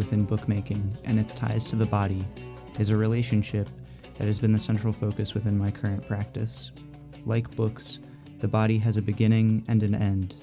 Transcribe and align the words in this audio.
Within 0.00 0.24
bookmaking 0.24 0.96
and 1.04 1.20
its 1.20 1.34
ties 1.34 1.66
to 1.66 1.76
the 1.76 1.84
body 1.84 2.26
is 2.78 2.88
a 2.88 2.96
relationship 2.96 3.68
that 4.16 4.24
has 4.24 4.38
been 4.38 4.50
the 4.50 4.58
central 4.58 4.94
focus 4.94 5.34
within 5.34 5.58
my 5.58 5.70
current 5.70 6.08
practice. 6.08 6.70
Like 7.26 7.54
books, 7.54 7.98
the 8.40 8.48
body 8.48 8.78
has 8.78 8.96
a 8.96 9.02
beginning 9.02 9.62
and 9.68 9.82
an 9.82 9.94
end, 9.94 10.36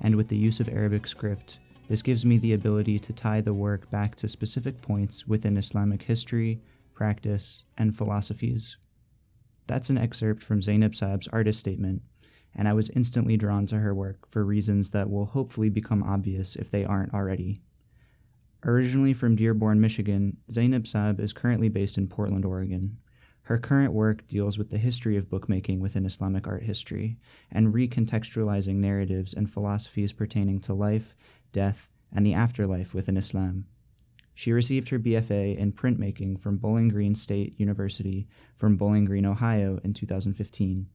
and 0.00 0.16
with 0.16 0.28
the 0.28 0.36
use 0.38 0.60
of 0.60 0.70
Arabic 0.70 1.06
script, 1.06 1.58
this 1.90 2.00
gives 2.00 2.24
me 2.24 2.38
the 2.38 2.54
ability 2.54 2.98
to 3.00 3.12
tie 3.12 3.42
the 3.42 3.52
work 3.52 3.90
back 3.90 4.16
to 4.16 4.28
specific 4.28 4.80
points 4.80 5.26
within 5.26 5.58
Islamic 5.58 6.00
history, 6.00 6.62
practice, 6.94 7.64
and 7.76 7.94
philosophies. 7.94 8.78
That's 9.66 9.90
an 9.90 9.98
excerpt 9.98 10.42
from 10.42 10.62
Zeinab 10.62 10.94
Saab's 10.94 11.28
artist 11.28 11.60
statement, 11.60 12.00
and 12.56 12.66
I 12.66 12.72
was 12.72 12.88
instantly 12.88 13.36
drawn 13.36 13.66
to 13.66 13.80
her 13.80 13.94
work 13.94 14.26
for 14.30 14.42
reasons 14.42 14.92
that 14.92 15.10
will 15.10 15.26
hopefully 15.26 15.68
become 15.68 16.02
obvious 16.02 16.56
if 16.56 16.70
they 16.70 16.86
aren't 16.86 17.12
already. 17.12 17.60
Originally 18.64 19.12
from 19.12 19.34
Dearborn, 19.34 19.80
Michigan, 19.80 20.36
Zeinab 20.48 20.84
Saab 20.84 21.18
is 21.18 21.32
currently 21.32 21.68
based 21.68 21.98
in 21.98 22.06
Portland, 22.06 22.44
Oregon. 22.44 22.96
Her 23.42 23.58
current 23.58 23.92
work 23.92 24.28
deals 24.28 24.56
with 24.56 24.70
the 24.70 24.78
history 24.78 25.16
of 25.16 25.28
bookmaking 25.28 25.80
within 25.80 26.06
Islamic 26.06 26.46
art 26.46 26.62
history 26.62 27.18
and 27.50 27.74
recontextualizing 27.74 28.76
narratives 28.76 29.34
and 29.34 29.50
philosophies 29.50 30.12
pertaining 30.12 30.60
to 30.60 30.74
life, 30.74 31.16
death, 31.50 31.88
and 32.14 32.24
the 32.24 32.34
afterlife 32.34 32.94
within 32.94 33.16
Islam. 33.16 33.64
She 34.32 34.52
received 34.52 34.90
her 34.90 34.98
BFA 34.98 35.56
in 35.56 35.72
printmaking 35.72 36.40
from 36.40 36.56
Bowling 36.56 36.88
Green 36.88 37.16
State 37.16 37.58
University 37.58 38.28
from 38.56 38.76
Bowling 38.76 39.06
Green, 39.06 39.26
Ohio 39.26 39.80
in 39.82 39.92
2015. 39.92 40.86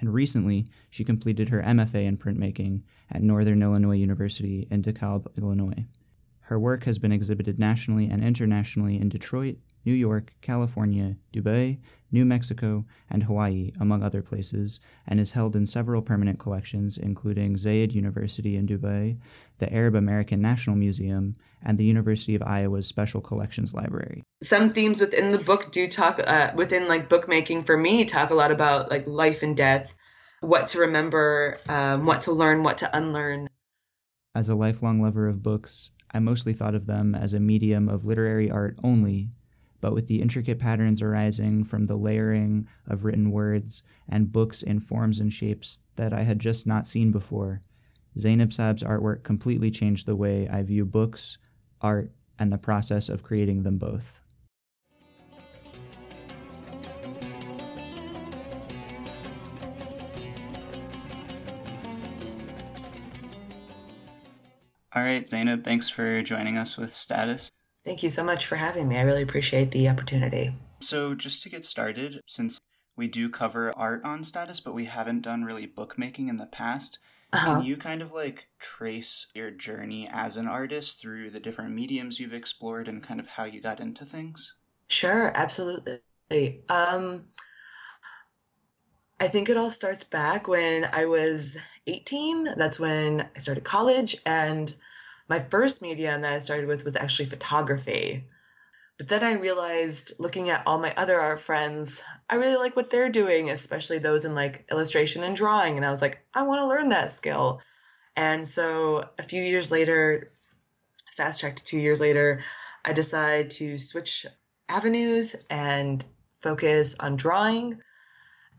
And 0.00 0.12
recently, 0.12 0.66
she 0.90 1.04
completed 1.04 1.48
her 1.48 1.62
MFA 1.62 2.04
in 2.04 2.18
printmaking 2.18 2.82
at 3.10 3.22
Northern 3.22 3.62
Illinois 3.62 3.96
University 3.96 4.66
in 4.68 4.82
DeKalb, 4.82 5.28
Illinois. 5.38 5.86
Her 6.46 6.60
work 6.60 6.84
has 6.84 7.00
been 7.00 7.10
exhibited 7.10 7.58
nationally 7.58 8.06
and 8.06 8.22
internationally 8.22 9.00
in 9.00 9.08
Detroit, 9.08 9.56
New 9.84 9.92
York, 9.92 10.32
California, 10.42 11.16
Dubai, 11.34 11.78
New 12.12 12.24
Mexico, 12.24 12.84
and 13.10 13.24
Hawaii, 13.24 13.72
among 13.80 14.04
other 14.04 14.22
places, 14.22 14.78
and 15.08 15.18
is 15.18 15.32
held 15.32 15.56
in 15.56 15.66
several 15.66 16.02
permanent 16.02 16.38
collections, 16.38 16.98
including 16.98 17.56
Zayed 17.56 17.94
University 17.94 18.56
in 18.56 18.64
Dubai, 18.64 19.18
the 19.58 19.72
Arab 19.74 19.96
American 19.96 20.40
National 20.40 20.76
Museum, 20.76 21.34
and 21.64 21.78
the 21.78 21.84
University 21.84 22.36
of 22.36 22.42
Iowa's 22.42 22.86
Special 22.86 23.20
Collections 23.20 23.74
Library. 23.74 24.22
Some 24.40 24.68
themes 24.68 25.00
within 25.00 25.32
the 25.32 25.38
book 25.38 25.72
do 25.72 25.88
talk, 25.88 26.20
uh, 26.24 26.52
within 26.54 26.86
like 26.86 27.08
bookmaking 27.08 27.64
for 27.64 27.76
me, 27.76 28.04
talk 28.04 28.30
a 28.30 28.34
lot 28.34 28.52
about 28.52 28.88
like 28.88 29.04
life 29.08 29.42
and 29.42 29.56
death, 29.56 29.96
what 30.42 30.68
to 30.68 30.78
remember, 30.78 31.56
um, 31.68 32.06
what 32.06 32.20
to 32.20 32.32
learn, 32.32 32.62
what 32.62 32.78
to 32.78 32.96
unlearn. 32.96 33.48
As 34.32 34.48
a 34.48 34.54
lifelong 34.54 35.02
lover 35.02 35.26
of 35.26 35.42
books, 35.42 35.90
I 36.12 36.18
mostly 36.18 36.52
thought 36.52 36.74
of 36.74 36.86
them 36.86 37.14
as 37.14 37.34
a 37.34 37.40
medium 37.40 37.88
of 37.88 38.06
literary 38.06 38.50
art 38.50 38.78
only, 38.82 39.30
but 39.80 39.92
with 39.92 40.06
the 40.06 40.22
intricate 40.22 40.58
patterns 40.58 41.02
arising 41.02 41.64
from 41.64 41.86
the 41.86 41.96
layering 41.96 42.66
of 42.86 43.04
written 43.04 43.30
words 43.30 43.82
and 44.08 44.32
books 44.32 44.62
in 44.62 44.80
forms 44.80 45.20
and 45.20 45.32
shapes 45.32 45.80
that 45.96 46.12
I 46.12 46.22
had 46.22 46.38
just 46.38 46.66
not 46.66 46.88
seen 46.88 47.12
before, 47.12 47.62
Zeinab 48.18 48.52
Saab's 48.52 48.82
artwork 48.82 49.22
completely 49.22 49.70
changed 49.70 50.06
the 50.06 50.16
way 50.16 50.48
I 50.48 50.62
view 50.62 50.84
books, 50.84 51.38
art, 51.80 52.10
and 52.38 52.50
the 52.50 52.58
process 52.58 53.08
of 53.08 53.22
creating 53.22 53.62
them 53.62 53.78
both. 53.78 54.20
All 64.96 65.02
right, 65.02 65.26
Zeinab, 65.26 65.62
thanks 65.62 65.90
for 65.90 66.22
joining 66.22 66.56
us 66.56 66.78
with 66.78 66.94
Status. 66.94 67.50
Thank 67.84 68.02
you 68.02 68.08
so 68.08 68.24
much 68.24 68.46
for 68.46 68.56
having 68.56 68.88
me. 68.88 68.96
I 68.96 69.02
really 69.02 69.20
appreciate 69.20 69.70
the 69.70 69.90
opportunity. 69.90 70.54
So, 70.80 71.14
just 71.14 71.42
to 71.42 71.50
get 71.50 71.66
started, 71.66 72.22
since 72.26 72.58
we 72.96 73.06
do 73.06 73.28
cover 73.28 73.76
art 73.76 74.02
on 74.04 74.24
Status, 74.24 74.58
but 74.58 74.72
we 74.72 74.86
haven't 74.86 75.20
done 75.20 75.44
really 75.44 75.66
bookmaking 75.66 76.28
in 76.28 76.38
the 76.38 76.46
past, 76.46 76.98
uh-huh. 77.34 77.56
can 77.56 77.64
you 77.66 77.76
kind 77.76 78.00
of 78.00 78.14
like 78.14 78.48
trace 78.58 79.26
your 79.34 79.50
journey 79.50 80.08
as 80.10 80.38
an 80.38 80.48
artist 80.48 80.98
through 80.98 81.28
the 81.28 81.40
different 81.40 81.74
mediums 81.74 82.18
you've 82.18 82.32
explored 82.32 82.88
and 82.88 83.02
kind 83.02 83.20
of 83.20 83.26
how 83.26 83.44
you 83.44 83.60
got 83.60 83.80
into 83.80 84.06
things? 84.06 84.54
Sure, 84.88 85.30
absolutely. 85.34 85.98
Um, 86.70 87.26
I 89.20 89.28
think 89.28 89.50
it 89.50 89.58
all 89.58 89.68
starts 89.68 90.04
back 90.04 90.48
when 90.48 90.88
I 90.90 91.04
was 91.04 91.58
18. 91.86 92.54
That's 92.56 92.80
when 92.80 93.28
I 93.34 93.38
started 93.38 93.64
college 93.64 94.16
and 94.26 94.74
my 95.28 95.40
first 95.40 95.82
medium 95.82 96.22
that 96.22 96.32
I 96.32 96.38
started 96.38 96.66
with 96.66 96.84
was 96.84 96.96
actually 96.96 97.26
photography. 97.26 98.24
But 98.98 99.08
then 99.08 99.22
I 99.22 99.34
realized 99.34 100.14
looking 100.18 100.48
at 100.48 100.62
all 100.66 100.78
my 100.78 100.94
other 100.96 101.20
art 101.20 101.40
friends, 101.40 102.02
I 102.30 102.36
really 102.36 102.56
like 102.56 102.76
what 102.76 102.90
they're 102.90 103.10
doing, 103.10 103.50
especially 103.50 103.98
those 103.98 104.24
in 104.24 104.34
like 104.34 104.66
illustration 104.70 105.22
and 105.22 105.36
drawing. 105.36 105.76
And 105.76 105.84
I 105.84 105.90
was 105.90 106.00
like, 106.00 106.24
I 106.34 106.42
want 106.42 106.60
to 106.60 106.66
learn 106.66 106.88
that 106.90 107.10
skill. 107.10 107.60
And 108.16 108.48
so 108.48 109.08
a 109.18 109.22
few 109.22 109.42
years 109.42 109.70
later, 109.70 110.28
fast 111.16 111.40
track 111.40 111.56
two 111.56 111.78
years 111.78 112.00
later, 112.00 112.42
I 112.84 112.92
decided 112.92 113.50
to 113.52 113.76
switch 113.76 114.24
avenues 114.68 115.36
and 115.50 116.02
focus 116.40 116.96
on 116.98 117.16
drawing. 117.16 117.80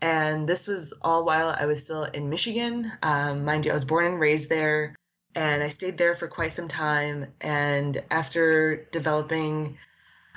And 0.01 0.47
this 0.47 0.67
was 0.67 0.93
all 1.01 1.25
while 1.25 1.55
I 1.57 1.65
was 1.65 1.83
still 1.83 2.03
in 2.03 2.29
Michigan. 2.29 2.91
Um, 3.01 3.45
mind 3.45 3.65
you, 3.65 3.71
I 3.71 3.73
was 3.73 3.85
born 3.85 4.05
and 4.05 4.19
raised 4.19 4.49
there 4.49 4.95
and 5.35 5.61
I 5.61 5.69
stayed 5.69 5.97
there 5.97 6.15
for 6.15 6.27
quite 6.27 6.53
some 6.53 6.67
time. 6.67 7.27
And 7.41 8.03
after 8.09 8.87
developing 8.91 9.77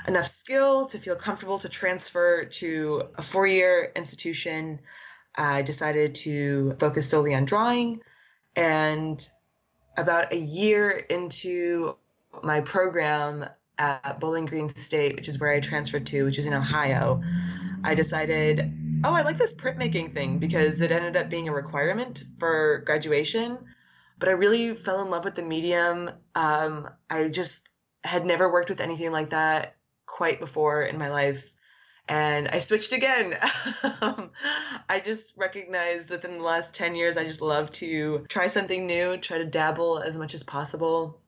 enough 0.06 0.26
skill 0.26 0.87
to 0.87 0.98
feel 0.98 1.16
comfortable 1.16 1.59
to 1.59 1.69
transfer 1.69 2.44
to 2.44 3.03
a 3.16 3.22
four 3.22 3.47
year 3.47 3.91
institution, 3.97 4.81
I 5.34 5.62
decided 5.62 6.16
to 6.16 6.75
focus 6.75 7.09
solely 7.09 7.34
on 7.34 7.44
drawing. 7.44 8.00
And 8.56 9.27
about 9.97 10.32
a 10.32 10.38
year 10.38 10.91
into 10.91 11.97
my 12.42 12.60
program 12.60 13.47
at 13.78 14.21
Bowling 14.21 14.47
Green 14.47 14.69
State, 14.69 15.16
which 15.16 15.28
is 15.28 15.38
where 15.38 15.53
I 15.53 15.60
transferred 15.60 16.06
to, 16.06 16.25
which 16.25 16.38
is 16.38 16.47
in 16.47 16.54
Ohio, 16.54 17.22
I 17.82 17.94
decided, 17.94 18.59
oh, 19.04 19.14
I 19.14 19.22
like 19.22 19.38
this 19.38 19.54
printmaking 19.54 20.12
thing 20.12 20.38
because 20.38 20.80
it 20.80 20.92
ended 20.92 21.16
up 21.16 21.28
being 21.28 21.48
a 21.48 21.52
requirement 21.52 22.24
for 22.38 22.82
graduation 22.84 23.58
but 24.20 24.28
I 24.28 24.32
really 24.32 24.74
fell 24.74 25.02
in 25.02 25.10
love 25.10 25.24
with 25.24 25.34
the 25.34 25.42
medium. 25.42 26.10
Um, 26.34 26.88
I 27.08 27.30
just 27.30 27.70
had 28.04 28.24
never 28.24 28.52
worked 28.52 28.68
with 28.68 28.80
anything 28.80 29.10
like 29.10 29.30
that 29.30 29.76
quite 30.06 30.38
before 30.38 30.82
in 30.82 30.98
my 30.98 31.08
life. 31.08 31.52
And 32.06 32.48
I 32.48 32.58
switched 32.58 32.92
again. 32.92 33.34
um, 34.02 34.30
I 34.88 35.00
just 35.00 35.36
recognized 35.38 36.10
within 36.10 36.36
the 36.38 36.44
last 36.44 36.74
10 36.74 36.94
years, 36.96 37.16
I 37.16 37.24
just 37.24 37.40
love 37.40 37.72
to 37.72 38.26
try 38.28 38.48
something 38.48 38.86
new, 38.86 39.16
try 39.16 39.38
to 39.38 39.46
dabble 39.46 40.00
as 40.00 40.18
much 40.18 40.34
as 40.34 40.42
possible. 40.42 41.18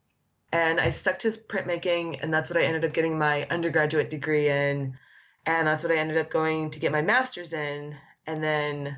And 0.52 0.78
I 0.78 0.90
stuck 0.90 1.18
to 1.20 1.28
printmaking, 1.28 2.22
and 2.22 2.34
that's 2.34 2.50
what 2.50 2.58
I 2.58 2.64
ended 2.64 2.84
up 2.84 2.92
getting 2.92 3.18
my 3.18 3.46
undergraduate 3.50 4.10
degree 4.10 4.50
in. 4.50 4.98
And 5.46 5.66
that's 5.66 5.82
what 5.82 5.92
I 5.92 5.96
ended 5.96 6.18
up 6.18 6.30
going 6.30 6.70
to 6.70 6.80
get 6.80 6.92
my 6.92 7.02
master's 7.02 7.52
in. 7.52 7.96
And 8.26 8.42
then 8.42 8.96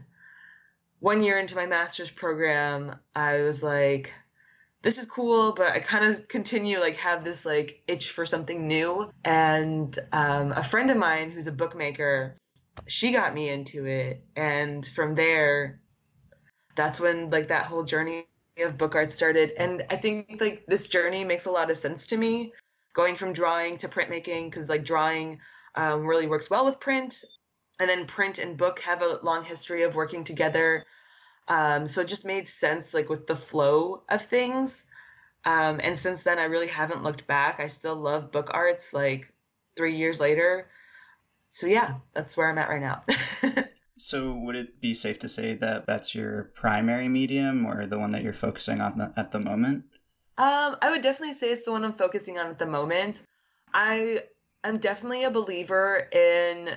one 1.00 1.22
year 1.22 1.38
into 1.38 1.56
my 1.56 1.66
master's 1.66 2.10
program, 2.10 2.96
I 3.14 3.42
was 3.42 3.62
like, 3.62 4.12
this 4.82 4.98
is 4.98 5.06
cool, 5.06 5.52
but 5.52 5.72
I 5.72 5.80
kind 5.80 6.04
of 6.04 6.28
continue 6.28 6.78
like 6.78 6.96
have 6.96 7.24
this 7.24 7.46
like 7.46 7.82
itch 7.88 8.10
for 8.10 8.26
something 8.26 8.68
new. 8.68 9.10
And 9.24 9.98
um, 10.12 10.52
a 10.52 10.62
friend 10.62 10.90
of 10.90 10.98
mine 10.98 11.30
who's 11.30 11.46
a 11.46 11.52
bookmaker, 11.52 12.36
she 12.86 13.12
got 13.12 13.32
me 13.32 13.48
into 13.48 13.86
it, 13.86 14.22
and 14.36 14.84
from 14.84 15.14
there, 15.14 15.80
that's 16.76 17.00
when 17.00 17.30
like 17.30 17.48
that 17.48 17.66
whole 17.66 17.84
journey 17.84 18.26
of 18.58 18.76
book 18.76 18.94
art 18.94 19.10
started. 19.10 19.52
And 19.56 19.84
I 19.90 19.96
think 19.96 20.38
like 20.38 20.66
this 20.66 20.88
journey 20.88 21.24
makes 21.24 21.46
a 21.46 21.50
lot 21.50 21.70
of 21.70 21.78
sense 21.78 22.08
to 22.08 22.16
me, 22.18 22.52
going 22.92 23.16
from 23.16 23.32
drawing 23.32 23.78
to 23.78 23.88
printmaking, 23.88 24.50
because 24.50 24.68
like 24.68 24.84
drawing 24.84 25.38
um, 25.74 26.06
really 26.06 26.26
works 26.26 26.50
well 26.50 26.64
with 26.64 26.80
print, 26.80 27.24
and 27.80 27.88
then 27.88 28.06
print 28.06 28.38
and 28.38 28.56
book 28.56 28.80
have 28.80 29.02
a 29.02 29.18
long 29.22 29.44
history 29.44 29.82
of 29.82 29.94
working 29.94 30.24
together. 30.24 30.86
Um, 31.48 31.86
so 31.86 32.00
it 32.00 32.08
just 32.08 32.24
made 32.24 32.48
sense 32.48 32.94
like 32.94 33.08
with 33.08 33.26
the 33.26 33.36
flow 33.36 34.02
of 34.08 34.22
things. 34.22 34.86
Um, 35.44 35.80
and 35.82 35.98
since 35.98 36.22
then 36.22 36.38
i 36.38 36.44
really 36.44 36.68
haven't 36.68 37.02
looked 37.02 37.26
back. 37.26 37.60
I 37.60 37.68
still 37.68 37.96
love 37.96 38.32
book 38.32 38.50
arts 38.52 38.94
like 38.94 39.30
three 39.76 39.96
years 39.96 40.20
later. 40.20 40.68
So 41.50 41.66
yeah 41.66 41.96
that's 42.14 42.36
where 42.36 42.48
i'm 42.50 42.58
at 42.58 42.68
right 42.68 42.80
now. 42.80 43.02
So 43.96 44.32
would 44.32 44.56
it 44.56 44.80
be 44.80 44.92
safe 44.92 45.20
to 45.20 45.28
say 45.28 45.54
that 45.54 45.86
that's 45.86 46.14
your 46.14 46.50
primary 46.54 47.08
medium 47.08 47.64
or 47.64 47.86
the 47.86 47.98
one 47.98 48.10
that 48.10 48.22
you're 48.22 48.32
focusing 48.32 48.80
on 48.80 48.98
the, 48.98 49.12
at 49.16 49.30
the 49.30 49.38
moment? 49.38 49.84
Um, 50.36 50.76
i 50.82 50.90
would 50.90 51.00
definitely 51.00 51.34
say 51.34 51.52
it's 51.52 51.62
the 51.62 51.70
one 51.70 51.84
i'm 51.84 51.92
focusing 51.92 52.38
on 52.38 52.46
at 52.48 52.58
the 52.58 52.66
moment. 52.66 53.24
I 53.72 54.22
am 54.64 54.78
definitely 54.78 55.24
a 55.24 55.30
believer 55.30 56.06
in 56.12 56.70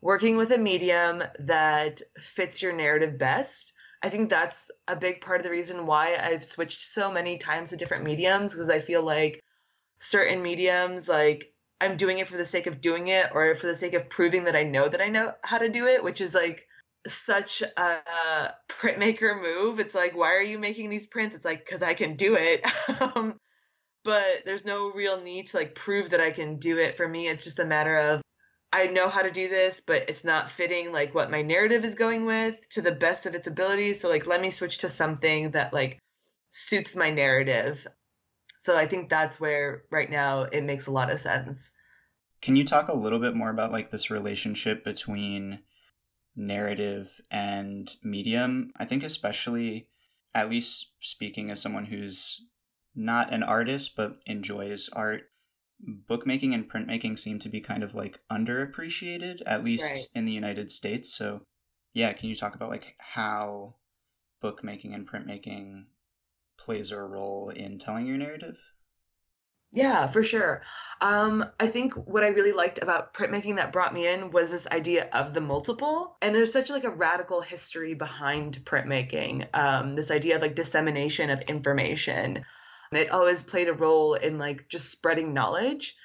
working 0.00 0.36
with 0.36 0.52
a 0.52 0.58
medium 0.58 1.22
that 1.40 2.00
fits 2.16 2.62
your 2.62 2.72
narrative 2.72 3.18
best 3.18 3.72
I 4.02 4.08
think 4.10 4.30
that's 4.30 4.70
a 4.86 4.96
big 4.96 5.20
part 5.20 5.40
of 5.40 5.44
the 5.44 5.50
reason 5.50 5.86
why 5.86 6.16
I've 6.20 6.44
switched 6.44 6.80
so 6.80 7.10
many 7.10 7.36
times 7.36 7.70
to 7.70 7.76
different 7.76 8.04
mediums 8.04 8.54
because 8.54 8.70
I 8.70 8.80
feel 8.80 9.02
like 9.02 9.42
certain 9.98 10.40
mediums, 10.40 11.08
like 11.08 11.52
I'm 11.80 11.96
doing 11.96 12.18
it 12.18 12.28
for 12.28 12.36
the 12.36 12.44
sake 12.44 12.66
of 12.66 12.80
doing 12.80 13.08
it 13.08 13.28
or 13.32 13.54
for 13.54 13.66
the 13.66 13.74
sake 13.74 13.94
of 13.94 14.08
proving 14.08 14.44
that 14.44 14.56
I 14.56 14.62
know 14.62 14.88
that 14.88 15.00
I 15.00 15.08
know 15.08 15.32
how 15.42 15.58
to 15.58 15.68
do 15.68 15.86
it, 15.86 16.04
which 16.04 16.20
is 16.20 16.34
like 16.34 16.66
such 17.08 17.62
a 17.62 18.52
printmaker 18.68 19.40
move. 19.40 19.80
It's 19.80 19.94
like, 19.94 20.16
why 20.16 20.28
are 20.34 20.42
you 20.42 20.58
making 20.58 20.90
these 20.90 21.06
prints? 21.06 21.34
It's 21.34 21.44
like, 21.44 21.64
because 21.64 21.82
I 21.82 21.94
can 21.94 22.14
do 22.14 22.36
it. 22.36 22.64
um, 23.16 23.38
but 24.08 24.46
there's 24.46 24.64
no 24.64 24.90
real 24.90 25.20
need 25.20 25.48
to 25.48 25.58
like 25.58 25.74
prove 25.74 26.08
that 26.10 26.20
I 26.20 26.30
can 26.30 26.56
do 26.56 26.78
it. 26.78 26.96
For 26.96 27.06
me, 27.06 27.28
it's 27.28 27.44
just 27.44 27.58
a 27.58 27.66
matter 27.66 27.94
of 27.94 28.22
I 28.72 28.86
know 28.86 29.10
how 29.10 29.20
to 29.20 29.30
do 29.30 29.50
this, 29.50 29.82
but 29.86 30.08
it's 30.08 30.24
not 30.24 30.48
fitting 30.48 30.94
like 30.94 31.14
what 31.14 31.30
my 31.30 31.42
narrative 31.42 31.84
is 31.84 31.94
going 31.94 32.24
with 32.24 32.66
to 32.70 32.80
the 32.80 32.92
best 32.92 33.26
of 33.26 33.34
its 33.34 33.48
abilities. 33.48 34.00
So 34.00 34.08
like 34.08 34.26
let 34.26 34.40
me 34.40 34.50
switch 34.50 34.78
to 34.78 34.88
something 34.88 35.50
that 35.50 35.74
like 35.74 35.98
suits 36.48 36.96
my 36.96 37.10
narrative. 37.10 37.86
So 38.58 38.74
I 38.74 38.86
think 38.86 39.10
that's 39.10 39.38
where 39.38 39.82
right 39.90 40.10
now 40.10 40.44
it 40.44 40.64
makes 40.64 40.86
a 40.86 40.92
lot 40.92 41.12
of 41.12 41.18
sense. 41.18 41.70
Can 42.40 42.56
you 42.56 42.64
talk 42.64 42.88
a 42.88 42.96
little 42.96 43.18
bit 43.18 43.36
more 43.36 43.50
about 43.50 43.72
like 43.72 43.90
this 43.90 44.10
relationship 44.10 44.84
between 44.84 45.58
narrative 46.34 47.20
and 47.30 47.94
medium? 48.02 48.72
I 48.74 48.86
think 48.86 49.02
especially 49.02 49.88
at 50.34 50.48
least 50.48 50.92
speaking 51.00 51.50
as 51.50 51.60
someone 51.60 51.84
who's 51.84 52.40
not 52.98 53.32
an 53.32 53.42
artist 53.42 53.96
but 53.96 54.18
enjoys 54.26 54.88
art 54.92 55.30
bookmaking 55.80 56.54
and 56.54 56.68
printmaking 56.68 57.18
seem 57.18 57.38
to 57.38 57.48
be 57.48 57.60
kind 57.60 57.82
of 57.82 57.94
like 57.94 58.20
underappreciated, 58.30 59.40
at 59.46 59.64
least 59.64 59.90
right. 59.90 60.06
in 60.14 60.24
the 60.24 60.32
United 60.32 60.70
States. 60.70 61.14
So, 61.14 61.42
yeah, 61.94 62.12
can 62.12 62.28
you 62.28 62.34
talk 62.34 62.54
about 62.54 62.70
like 62.70 62.96
how 62.98 63.76
bookmaking 64.40 64.94
and 64.94 65.08
printmaking 65.08 65.84
plays 66.58 66.90
a 66.90 67.00
role 67.00 67.50
in 67.50 67.78
telling 67.78 68.06
your 68.06 68.16
narrative? 68.16 68.58
Yeah, 69.70 70.06
for 70.06 70.22
sure. 70.22 70.62
Um, 71.02 71.44
I 71.60 71.66
think 71.66 71.92
what 71.92 72.24
I 72.24 72.28
really 72.28 72.52
liked 72.52 72.82
about 72.82 73.12
printmaking 73.12 73.56
that 73.56 73.70
brought 73.70 73.92
me 73.92 74.08
in 74.08 74.30
was 74.30 74.50
this 74.50 74.66
idea 74.66 75.08
of 75.12 75.34
the 75.34 75.42
multiple. 75.42 76.16
And 76.22 76.34
there's 76.34 76.52
such 76.52 76.70
like 76.70 76.84
a 76.84 76.90
radical 76.90 77.42
history 77.42 77.92
behind 77.92 78.64
printmaking. 78.64 79.46
Um, 79.54 79.94
this 79.94 80.10
idea 80.10 80.36
of 80.36 80.42
like 80.42 80.54
dissemination 80.54 81.28
of 81.28 81.42
information. 81.42 82.46
It 82.92 83.10
always 83.10 83.42
played 83.42 83.68
a 83.68 83.74
role 83.74 84.14
in 84.14 84.38
like 84.38 84.68
just 84.68 84.90
spreading 84.90 85.34
knowledge. 85.34 85.96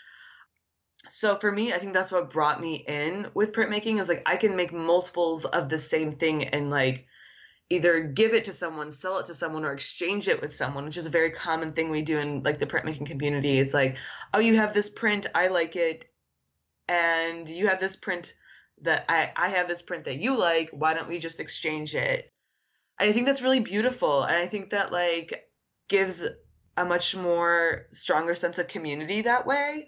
So 1.09 1.35
for 1.35 1.51
me, 1.51 1.73
I 1.73 1.77
think 1.77 1.93
that's 1.93 2.11
what 2.11 2.29
brought 2.29 2.61
me 2.61 2.75
in 2.75 3.27
with 3.33 3.53
printmaking 3.53 3.99
is 3.99 4.09
like 4.09 4.23
I 4.25 4.37
can 4.37 4.55
make 4.55 4.71
multiples 4.73 5.45
of 5.45 5.69
the 5.69 5.77
same 5.77 6.11
thing 6.11 6.45
and 6.45 6.69
like 6.69 7.07
either 7.69 8.01
give 8.01 8.33
it 8.33 8.45
to 8.45 8.53
someone, 8.53 8.91
sell 8.91 9.19
it 9.19 9.25
to 9.25 9.33
someone, 9.33 9.65
or 9.65 9.71
exchange 9.71 10.27
it 10.27 10.41
with 10.41 10.53
someone, 10.53 10.85
which 10.85 10.97
is 10.97 11.07
a 11.07 11.11
very 11.11 11.31
common 11.31 11.73
thing 11.73 11.89
we 11.89 12.03
do 12.03 12.19
in 12.19 12.43
like 12.43 12.59
the 12.59 12.67
printmaking 12.67 13.05
community. 13.05 13.59
It's 13.59 13.73
like, 13.73 13.97
oh, 14.33 14.39
you 14.39 14.57
have 14.57 14.73
this 14.73 14.89
print, 14.89 15.27
I 15.33 15.47
like 15.47 15.75
it, 15.75 16.05
and 16.87 17.47
you 17.49 17.67
have 17.67 17.79
this 17.79 17.95
print 17.95 18.33
that 18.81 19.05
I, 19.09 19.31
I 19.35 19.49
have 19.49 19.67
this 19.67 19.81
print 19.81 20.05
that 20.05 20.19
you 20.19 20.37
like. 20.37 20.69
Why 20.71 20.93
don't 20.93 21.09
we 21.09 21.19
just 21.19 21.39
exchange 21.39 21.95
it? 21.95 22.31
And 22.99 23.09
I 23.09 23.13
think 23.13 23.25
that's 23.25 23.41
really 23.41 23.59
beautiful. 23.59 24.23
And 24.23 24.35
I 24.35 24.45
think 24.45 24.69
that 24.69 24.91
like 24.91 25.49
gives 25.89 26.23
a 26.77 26.85
much 26.85 27.15
more 27.15 27.85
stronger 27.91 28.35
sense 28.35 28.57
of 28.59 28.67
community 28.67 29.21
that 29.21 29.45
way 29.45 29.87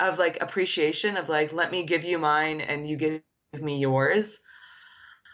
of 0.00 0.18
like 0.18 0.42
appreciation 0.42 1.16
of 1.16 1.28
like 1.28 1.52
let 1.52 1.70
me 1.70 1.84
give 1.84 2.04
you 2.04 2.18
mine 2.18 2.60
and 2.60 2.88
you 2.88 2.96
give 2.96 3.22
me 3.60 3.78
yours. 3.78 4.40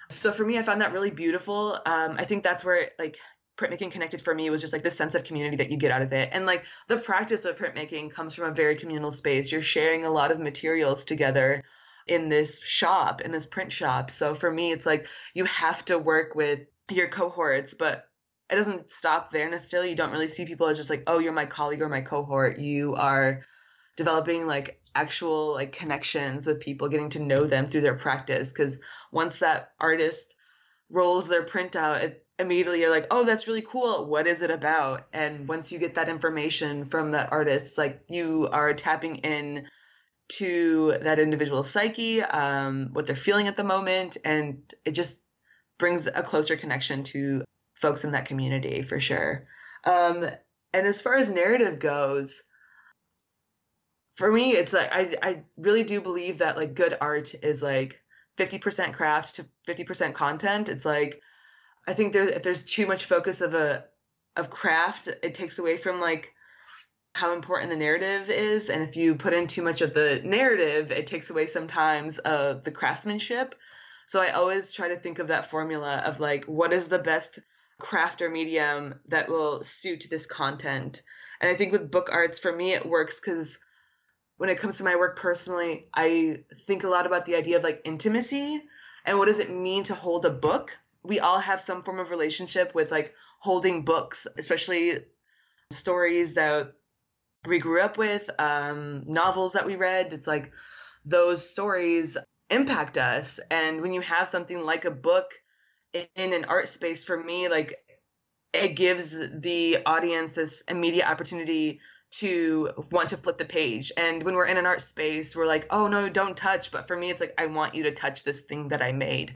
So 0.08 0.32
for 0.32 0.44
me 0.44 0.58
i 0.58 0.62
found 0.62 0.80
that 0.80 0.92
really 0.92 1.10
beautiful. 1.10 1.78
Um, 1.86 2.16
i 2.18 2.24
think 2.24 2.42
that's 2.42 2.64
where 2.64 2.90
like 2.98 3.18
printmaking 3.56 3.92
connected 3.92 4.22
for 4.22 4.34
me 4.34 4.48
was 4.48 4.62
just 4.62 4.72
like 4.72 4.82
the 4.82 4.90
sense 4.90 5.14
of 5.14 5.24
community 5.24 5.58
that 5.58 5.70
you 5.70 5.76
get 5.76 5.90
out 5.90 6.02
of 6.02 6.12
it. 6.12 6.30
And 6.32 6.46
like 6.46 6.64
the 6.88 6.96
practice 6.96 7.44
of 7.44 7.56
printmaking 7.56 8.12
comes 8.12 8.34
from 8.34 8.50
a 8.50 8.54
very 8.54 8.74
communal 8.74 9.12
space. 9.12 9.52
You're 9.52 9.60
sharing 9.60 10.04
a 10.04 10.10
lot 10.10 10.32
of 10.32 10.40
materials 10.40 11.04
together 11.04 11.62
in 12.06 12.28
this 12.28 12.60
shop 12.62 13.20
in 13.20 13.30
this 13.30 13.46
print 13.46 13.72
shop. 13.72 14.10
So 14.10 14.34
for 14.34 14.50
me 14.50 14.72
it's 14.72 14.86
like 14.86 15.06
you 15.34 15.44
have 15.44 15.84
to 15.86 15.98
work 15.98 16.34
with 16.34 16.60
your 16.90 17.08
cohorts 17.08 17.74
but 17.74 18.09
it 18.50 18.56
doesn't 18.56 18.90
stop 18.90 19.30
there 19.30 19.48
necessarily. 19.48 19.90
You 19.90 19.96
don't 19.96 20.12
really 20.12 20.28
see 20.28 20.44
people 20.44 20.66
as 20.66 20.76
just 20.76 20.90
like, 20.90 21.04
oh, 21.06 21.18
you're 21.18 21.32
my 21.32 21.46
colleague 21.46 21.82
or 21.82 21.88
my 21.88 22.00
cohort. 22.00 22.58
You 22.58 22.94
are 22.94 23.44
developing 23.96 24.46
like 24.46 24.80
actual 24.94 25.54
like 25.54 25.72
connections 25.72 26.46
with 26.46 26.60
people, 26.60 26.88
getting 26.88 27.10
to 27.10 27.22
know 27.22 27.46
them 27.46 27.66
through 27.66 27.82
their 27.82 27.94
practice. 27.94 28.52
Because 28.52 28.80
once 29.12 29.38
that 29.38 29.72
artist 29.78 30.34
rolls 30.90 31.28
their 31.28 31.44
print 31.44 31.76
out, 31.76 32.02
it, 32.02 32.26
immediately 32.38 32.80
you're 32.80 32.90
like, 32.90 33.06
oh, 33.10 33.24
that's 33.24 33.46
really 33.46 33.62
cool. 33.62 34.08
What 34.08 34.26
is 34.26 34.42
it 34.42 34.50
about? 34.50 35.06
And 35.12 35.46
once 35.46 35.70
you 35.70 35.78
get 35.78 35.94
that 35.94 36.08
information 36.08 36.84
from 36.86 37.12
that 37.12 37.32
artist, 37.32 37.78
like 37.78 38.02
you 38.08 38.48
are 38.50 38.72
tapping 38.74 39.16
in 39.16 39.68
to 40.30 40.96
that 41.02 41.18
individual 41.18 41.62
psyche, 41.62 42.22
um, 42.22 42.90
what 42.92 43.06
they're 43.06 43.16
feeling 43.16 43.48
at 43.48 43.56
the 43.56 43.64
moment, 43.64 44.16
and 44.24 44.62
it 44.84 44.92
just 44.92 45.20
brings 45.78 46.06
a 46.06 46.22
closer 46.22 46.56
connection 46.56 47.02
to 47.02 47.44
folks 47.80 48.04
in 48.04 48.12
that 48.12 48.26
community 48.26 48.82
for 48.82 49.00
sure. 49.00 49.46
Um, 49.84 50.28
and 50.72 50.86
as 50.86 51.02
far 51.02 51.16
as 51.16 51.30
narrative 51.30 51.78
goes, 51.78 52.42
for 54.14 54.30
me, 54.30 54.52
it's 54.52 54.72
like 54.72 54.90
I 54.92 55.16
I 55.22 55.42
really 55.56 55.82
do 55.82 56.00
believe 56.00 56.38
that 56.38 56.56
like 56.56 56.74
good 56.74 56.96
art 57.00 57.34
is 57.42 57.62
like 57.62 58.02
fifty 58.36 58.58
percent 58.58 58.92
craft 58.92 59.36
to 59.36 59.46
fifty 59.64 59.84
percent 59.84 60.14
content. 60.14 60.68
It's 60.68 60.84
like 60.84 61.22
I 61.86 61.94
think 61.94 62.12
there's 62.12 62.30
if 62.32 62.42
there's 62.42 62.64
too 62.64 62.86
much 62.86 63.06
focus 63.06 63.40
of 63.40 63.54
a 63.54 63.84
of 64.36 64.50
craft, 64.50 65.08
it 65.22 65.34
takes 65.34 65.58
away 65.58 65.76
from 65.76 66.00
like 66.00 66.34
how 67.14 67.32
important 67.34 67.70
the 67.70 67.76
narrative 67.76 68.30
is, 68.30 68.68
and 68.68 68.82
if 68.82 68.96
you 68.96 69.16
put 69.16 69.32
in 69.32 69.46
too 69.46 69.62
much 69.62 69.80
of 69.80 69.94
the 69.94 70.20
narrative, 70.24 70.90
it 70.90 71.06
takes 71.06 71.30
away 71.30 71.46
sometimes 71.46 72.18
of 72.18 72.62
the 72.62 72.70
craftsmanship. 72.70 73.54
So 74.06 74.20
I 74.20 74.30
always 74.30 74.72
try 74.72 74.88
to 74.88 74.96
think 74.96 75.18
of 75.18 75.28
that 75.28 75.50
formula 75.50 76.02
of 76.04 76.20
like 76.20 76.44
what 76.44 76.72
is 76.72 76.88
the 76.88 76.98
best 76.98 77.38
craft 77.80 78.22
or 78.22 78.30
medium 78.30 78.94
that 79.08 79.28
will 79.28 79.62
suit 79.62 80.06
this 80.10 80.26
content. 80.26 81.02
And 81.40 81.50
I 81.50 81.54
think 81.54 81.72
with 81.72 81.90
book 81.90 82.08
arts, 82.12 82.38
for 82.38 82.54
me, 82.54 82.72
it 82.72 82.86
works 82.86 83.20
because 83.20 83.58
when 84.36 84.50
it 84.50 84.58
comes 84.58 84.78
to 84.78 84.84
my 84.84 84.96
work 84.96 85.18
personally, 85.18 85.84
I 85.92 86.44
think 86.54 86.84
a 86.84 86.88
lot 86.88 87.06
about 87.06 87.26
the 87.26 87.36
idea 87.36 87.58
of 87.58 87.64
like 87.64 87.82
intimacy 87.84 88.62
and 89.04 89.18
what 89.18 89.26
does 89.26 89.38
it 89.38 89.50
mean 89.50 89.84
to 89.84 89.94
hold 89.94 90.24
a 90.24 90.30
book. 90.30 90.76
We 91.02 91.20
all 91.20 91.38
have 91.38 91.60
some 91.60 91.82
form 91.82 91.98
of 91.98 92.10
relationship 92.10 92.74
with 92.74 92.90
like 92.90 93.14
holding 93.38 93.84
books, 93.84 94.26
especially 94.38 94.98
stories 95.70 96.34
that 96.34 96.74
we 97.46 97.58
grew 97.58 97.80
up 97.80 97.96
with, 97.96 98.28
um, 98.38 99.04
novels 99.06 99.54
that 99.54 99.66
we 99.66 99.76
read. 99.76 100.12
It's 100.12 100.26
like 100.26 100.52
those 101.04 101.48
stories 101.48 102.18
impact 102.50 102.98
us. 102.98 103.40
And 103.50 103.80
when 103.80 103.92
you 103.92 104.00
have 104.02 104.28
something 104.28 104.64
like 104.64 104.84
a 104.84 104.90
book 104.90 105.32
in 105.92 106.32
an 106.32 106.44
art 106.46 106.68
space 106.68 107.04
for 107.04 107.16
me 107.22 107.48
like 107.48 107.74
it 108.52 108.74
gives 108.74 109.16
the 109.40 109.78
audience 109.86 110.34
this 110.34 110.62
immediate 110.62 111.08
opportunity 111.08 111.80
to 112.10 112.70
want 112.90 113.10
to 113.10 113.16
flip 113.16 113.36
the 113.36 113.44
page. 113.44 113.92
And 113.96 114.22
when 114.24 114.34
we're 114.34 114.46
in 114.46 114.56
an 114.56 114.66
art 114.66 114.82
space 114.82 115.36
we're 115.36 115.46
like 115.46 115.66
oh 115.70 115.88
no 115.88 116.08
don't 116.08 116.36
touch. 116.36 116.72
But 116.72 116.88
for 116.88 116.96
me 116.96 117.10
it's 117.10 117.20
like 117.20 117.34
i 117.38 117.46
want 117.46 117.74
you 117.74 117.84
to 117.84 117.92
touch 117.92 118.24
this 118.24 118.42
thing 118.42 118.68
that 118.68 118.82
i 118.82 118.92
made. 118.92 119.34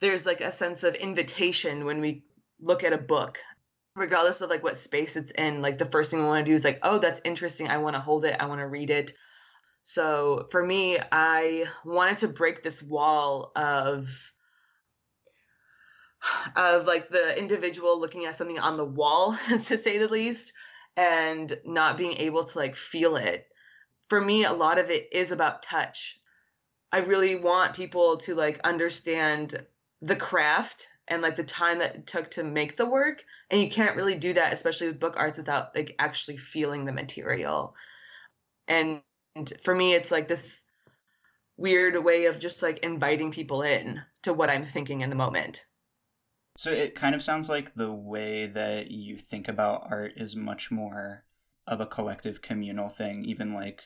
There's 0.00 0.26
like 0.26 0.40
a 0.40 0.52
sense 0.52 0.84
of 0.84 0.94
invitation 0.94 1.84
when 1.84 2.00
we 2.00 2.24
look 2.60 2.84
at 2.84 2.92
a 2.92 2.98
book. 2.98 3.38
Regardless 3.96 4.40
of 4.40 4.50
like 4.50 4.64
what 4.64 4.76
space 4.76 5.16
it's 5.16 5.30
in 5.30 5.62
like 5.62 5.78
the 5.78 5.86
first 5.86 6.10
thing 6.10 6.20
we 6.20 6.26
want 6.26 6.44
to 6.44 6.50
do 6.50 6.54
is 6.54 6.64
like 6.64 6.80
oh 6.82 6.98
that's 6.98 7.20
interesting. 7.24 7.68
I 7.68 7.78
want 7.78 7.94
to 7.94 8.00
hold 8.00 8.24
it. 8.24 8.36
I 8.38 8.46
want 8.46 8.60
to 8.60 8.66
read 8.66 8.90
it. 8.90 9.12
So 9.82 10.46
for 10.50 10.64
me 10.64 10.98
i 11.12 11.64
wanted 11.84 12.18
to 12.18 12.28
break 12.28 12.62
this 12.62 12.82
wall 12.82 13.52
of 13.56 14.33
of 16.56 16.86
like 16.86 17.08
the 17.08 17.38
individual 17.38 18.00
looking 18.00 18.24
at 18.24 18.36
something 18.36 18.58
on 18.58 18.76
the 18.76 18.84
wall 18.84 19.36
to 19.48 19.78
say 19.78 19.98
the 19.98 20.08
least 20.08 20.52
and 20.96 21.52
not 21.64 21.98
being 21.98 22.14
able 22.18 22.44
to 22.44 22.58
like 22.58 22.76
feel 22.76 23.16
it. 23.16 23.46
For 24.08 24.20
me 24.20 24.44
a 24.44 24.52
lot 24.52 24.78
of 24.78 24.90
it 24.90 25.08
is 25.12 25.32
about 25.32 25.62
touch. 25.62 26.20
I 26.92 26.98
really 26.98 27.34
want 27.34 27.74
people 27.74 28.18
to 28.18 28.34
like 28.34 28.60
understand 28.64 29.66
the 30.00 30.16
craft 30.16 30.88
and 31.08 31.22
like 31.22 31.36
the 31.36 31.44
time 31.44 31.80
that 31.80 31.94
it 31.96 32.06
took 32.06 32.30
to 32.32 32.44
make 32.44 32.76
the 32.76 32.88
work 32.88 33.24
and 33.50 33.60
you 33.60 33.68
can't 33.68 33.96
really 33.96 34.14
do 34.14 34.32
that 34.34 34.52
especially 34.52 34.86
with 34.86 35.00
book 35.00 35.16
arts 35.16 35.38
without 35.38 35.74
like 35.74 35.94
actually 35.98 36.36
feeling 36.36 36.84
the 36.84 36.92
material. 36.92 37.74
And 38.68 39.02
for 39.62 39.74
me 39.74 39.94
it's 39.94 40.10
like 40.10 40.28
this 40.28 40.64
weird 41.56 42.02
way 42.02 42.26
of 42.26 42.38
just 42.38 42.62
like 42.62 42.78
inviting 42.80 43.30
people 43.30 43.62
in 43.62 44.00
to 44.22 44.32
what 44.32 44.50
i'm 44.50 44.64
thinking 44.64 45.02
in 45.02 45.10
the 45.10 45.16
moment 45.16 45.64
so 46.56 46.70
it 46.70 46.94
kind 46.94 47.14
of 47.14 47.22
sounds 47.22 47.48
like 47.48 47.74
the 47.74 47.92
way 47.92 48.46
that 48.46 48.90
you 48.90 49.16
think 49.16 49.48
about 49.48 49.88
art 49.90 50.12
is 50.16 50.36
much 50.36 50.70
more 50.70 51.24
of 51.66 51.80
a 51.80 51.86
collective 51.86 52.42
communal 52.42 52.88
thing, 52.88 53.24
even 53.24 53.52
like 53.52 53.82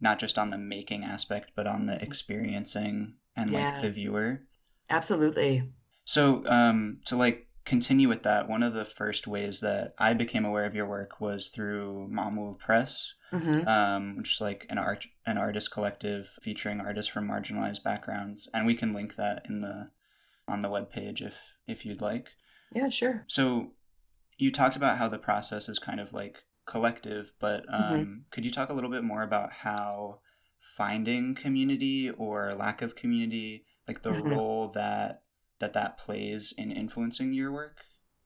not 0.00 0.18
just 0.18 0.38
on 0.38 0.48
the 0.48 0.58
making 0.58 1.04
aspect, 1.04 1.52
but 1.56 1.66
on 1.66 1.86
the 1.86 2.00
experiencing 2.02 3.14
and 3.36 3.50
yeah. 3.50 3.72
like 3.72 3.82
the 3.82 3.90
viewer. 3.90 4.42
Absolutely. 4.90 5.72
So, 6.04 6.42
um, 6.46 7.00
to 7.06 7.16
like 7.16 7.48
continue 7.64 8.08
with 8.08 8.22
that, 8.24 8.48
one 8.48 8.62
of 8.62 8.74
the 8.74 8.84
first 8.84 9.26
ways 9.26 9.60
that 9.60 9.94
I 9.98 10.12
became 10.12 10.44
aware 10.44 10.66
of 10.66 10.74
your 10.74 10.86
work 10.86 11.20
was 11.20 11.48
through 11.48 12.10
Maamoul 12.12 12.58
Press, 12.58 13.14
mm-hmm. 13.32 13.66
um, 13.66 14.16
which 14.18 14.34
is 14.34 14.40
like 14.40 14.66
an 14.68 14.78
art 14.78 15.06
an 15.26 15.38
artist 15.38 15.70
collective 15.70 16.30
featuring 16.42 16.80
artists 16.80 17.10
from 17.10 17.28
marginalized 17.28 17.82
backgrounds, 17.82 18.48
and 18.52 18.66
we 18.66 18.74
can 18.74 18.92
link 18.92 19.16
that 19.16 19.46
in 19.48 19.60
the 19.60 19.88
on 20.48 20.60
the 20.60 20.70
web 20.70 20.90
page 20.90 21.22
if 21.22 21.56
if 21.66 21.84
you'd 21.84 22.00
like. 22.00 22.28
Yeah, 22.72 22.88
sure. 22.88 23.24
So 23.28 23.72
you 24.36 24.50
talked 24.50 24.76
about 24.76 24.98
how 24.98 25.08
the 25.08 25.18
process 25.18 25.68
is 25.68 25.78
kind 25.78 26.00
of 26.00 26.12
like 26.12 26.36
collective, 26.66 27.32
but 27.40 27.66
mm-hmm. 27.66 27.74
um, 27.94 28.00
mm-hmm. 28.00 28.14
could 28.30 28.44
you 28.44 28.50
talk 28.50 28.70
a 28.70 28.74
little 28.74 28.90
bit 28.90 29.04
more 29.04 29.22
about 29.22 29.52
how 29.52 30.20
finding 30.76 31.34
community 31.34 32.10
or 32.10 32.54
lack 32.54 32.82
of 32.82 32.96
community, 32.96 33.64
like 33.86 34.02
the 34.02 34.10
mm-hmm. 34.10 34.30
role 34.30 34.68
that 34.68 35.22
that 35.60 35.74
that 35.74 35.98
plays 35.98 36.52
in 36.56 36.72
influencing 36.72 37.32
your 37.32 37.52
work? 37.52 37.76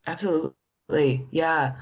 Absolutely, 0.06 1.26
yeah. 1.30 1.76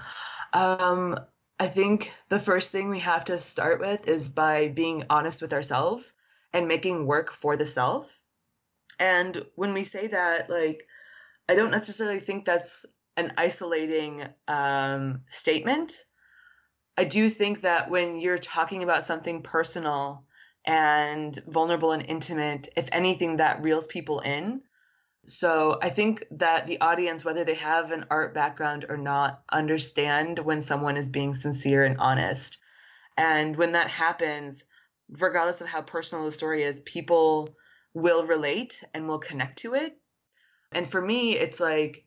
Um, 0.52 1.18
I 1.58 1.68
think 1.68 2.12
the 2.28 2.40
first 2.40 2.72
thing 2.72 2.88
we 2.88 2.98
have 3.00 3.24
to 3.26 3.38
start 3.38 3.80
with 3.80 4.08
is 4.08 4.28
by 4.28 4.68
being 4.68 5.04
honest 5.08 5.40
with 5.40 5.52
ourselves 5.52 6.14
and 6.52 6.68
making 6.68 7.06
work 7.06 7.30
for 7.30 7.56
the 7.56 7.64
self. 7.64 8.18
And 8.98 9.44
when 9.54 9.74
we 9.74 9.82
say 9.82 10.08
that, 10.08 10.48
like, 10.50 10.86
I 11.48 11.54
don't 11.54 11.70
necessarily 11.70 12.20
think 12.20 12.44
that's 12.44 12.86
an 13.16 13.30
isolating 13.36 14.24
um, 14.48 15.22
statement. 15.28 15.92
I 16.98 17.04
do 17.04 17.28
think 17.28 17.62
that 17.62 17.90
when 17.90 18.16
you're 18.16 18.38
talking 18.38 18.82
about 18.82 19.04
something 19.04 19.42
personal 19.42 20.24
and 20.64 21.38
vulnerable 21.46 21.92
and 21.92 22.04
intimate, 22.06 22.68
if 22.76 22.88
anything, 22.92 23.36
that 23.36 23.62
reels 23.62 23.86
people 23.86 24.20
in. 24.20 24.62
So 25.26 25.78
I 25.82 25.88
think 25.88 26.24
that 26.32 26.66
the 26.66 26.80
audience, 26.80 27.24
whether 27.24 27.44
they 27.44 27.54
have 27.54 27.90
an 27.90 28.06
art 28.10 28.32
background 28.32 28.86
or 28.88 28.96
not, 28.96 29.42
understand 29.52 30.38
when 30.38 30.62
someone 30.62 30.96
is 30.96 31.08
being 31.08 31.34
sincere 31.34 31.84
and 31.84 31.98
honest. 31.98 32.58
And 33.16 33.56
when 33.56 33.72
that 33.72 33.88
happens, 33.88 34.64
regardless 35.08 35.60
of 35.60 35.68
how 35.68 35.82
personal 35.82 36.24
the 36.24 36.32
story 36.32 36.62
is, 36.62 36.80
people 36.80 37.56
will 37.96 38.26
relate 38.26 38.84
and 38.92 39.08
will 39.08 39.18
connect 39.18 39.60
to 39.60 39.72
it. 39.72 39.96
And 40.70 40.86
for 40.86 41.00
me, 41.00 41.32
it's 41.32 41.58
like, 41.58 42.04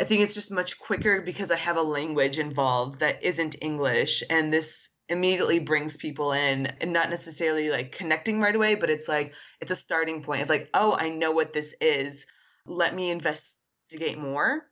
I 0.00 0.04
think 0.04 0.22
it's 0.22 0.34
just 0.34 0.50
much 0.50 0.78
quicker 0.78 1.20
because 1.20 1.50
I 1.50 1.56
have 1.56 1.76
a 1.76 1.82
language 1.82 2.38
involved 2.38 3.00
that 3.00 3.22
isn't 3.22 3.56
English. 3.60 4.22
And 4.30 4.50
this 4.50 4.88
immediately 5.10 5.58
brings 5.58 5.98
people 5.98 6.32
in 6.32 6.68
and 6.80 6.94
not 6.94 7.10
necessarily 7.10 7.68
like 7.68 7.92
connecting 7.92 8.40
right 8.40 8.56
away, 8.56 8.76
but 8.76 8.88
it's 8.88 9.08
like, 9.08 9.34
it's 9.60 9.70
a 9.70 9.76
starting 9.76 10.22
point 10.22 10.40
of 10.40 10.48
like, 10.48 10.70
oh, 10.72 10.96
I 10.98 11.10
know 11.10 11.32
what 11.32 11.52
this 11.52 11.74
is. 11.82 12.26
Let 12.64 12.94
me 12.94 13.10
investigate 13.10 14.16
more. 14.16 14.70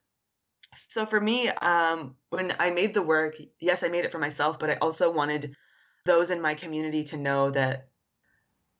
So 0.72 1.04
for 1.04 1.20
me, 1.20 1.48
um, 1.48 2.16
when 2.30 2.52
I 2.58 2.70
made 2.70 2.94
the 2.94 3.02
work, 3.02 3.36
yes, 3.60 3.84
I 3.84 3.88
made 3.88 4.06
it 4.06 4.12
for 4.12 4.18
myself, 4.18 4.58
but 4.58 4.70
I 4.70 4.76
also 4.76 5.10
wanted 5.12 5.54
those 6.06 6.30
in 6.30 6.40
my 6.40 6.54
community 6.54 7.04
to 7.04 7.18
know 7.18 7.50
that 7.50 7.88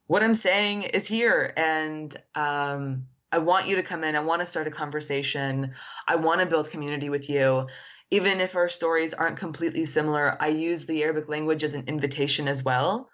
what 0.07 0.23
I'm 0.23 0.35
saying 0.35 0.83
is 0.83 1.07
here. 1.07 1.53
And 1.57 2.15
um, 2.35 3.07
I 3.33 3.39
want 3.39 3.69
you 3.69 3.77
to 3.77 3.83
come 3.83 4.05
in. 4.05 4.17
I 4.17 4.21
want 4.21 4.41
to 4.43 4.47
start 4.47 4.67
a 4.67 4.71
conversation. 4.71 5.73
I 6.07 6.17
want 6.17 6.41
to 6.41 6.47
build 6.47 6.71
community 6.71 7.11
with 7.11 7.29
you 7.29 7.67
even 8.11 8.41
if 8.41 8.55
our 8.55 8.69
stories 8.69 9.15
aren't 9.15 9.37
completely 9.37 9.85
similar, 9.85 10.37
I 10.41 10.49
use 10.49 10.87
the 10.87 11.03
Arabic 11.03 11.29
language 11.29 11.65
as 11.65 11.75
an 11.75 11.85
invitation 11.87 12.47
as 12.47 12.63
well, 12.63 13.11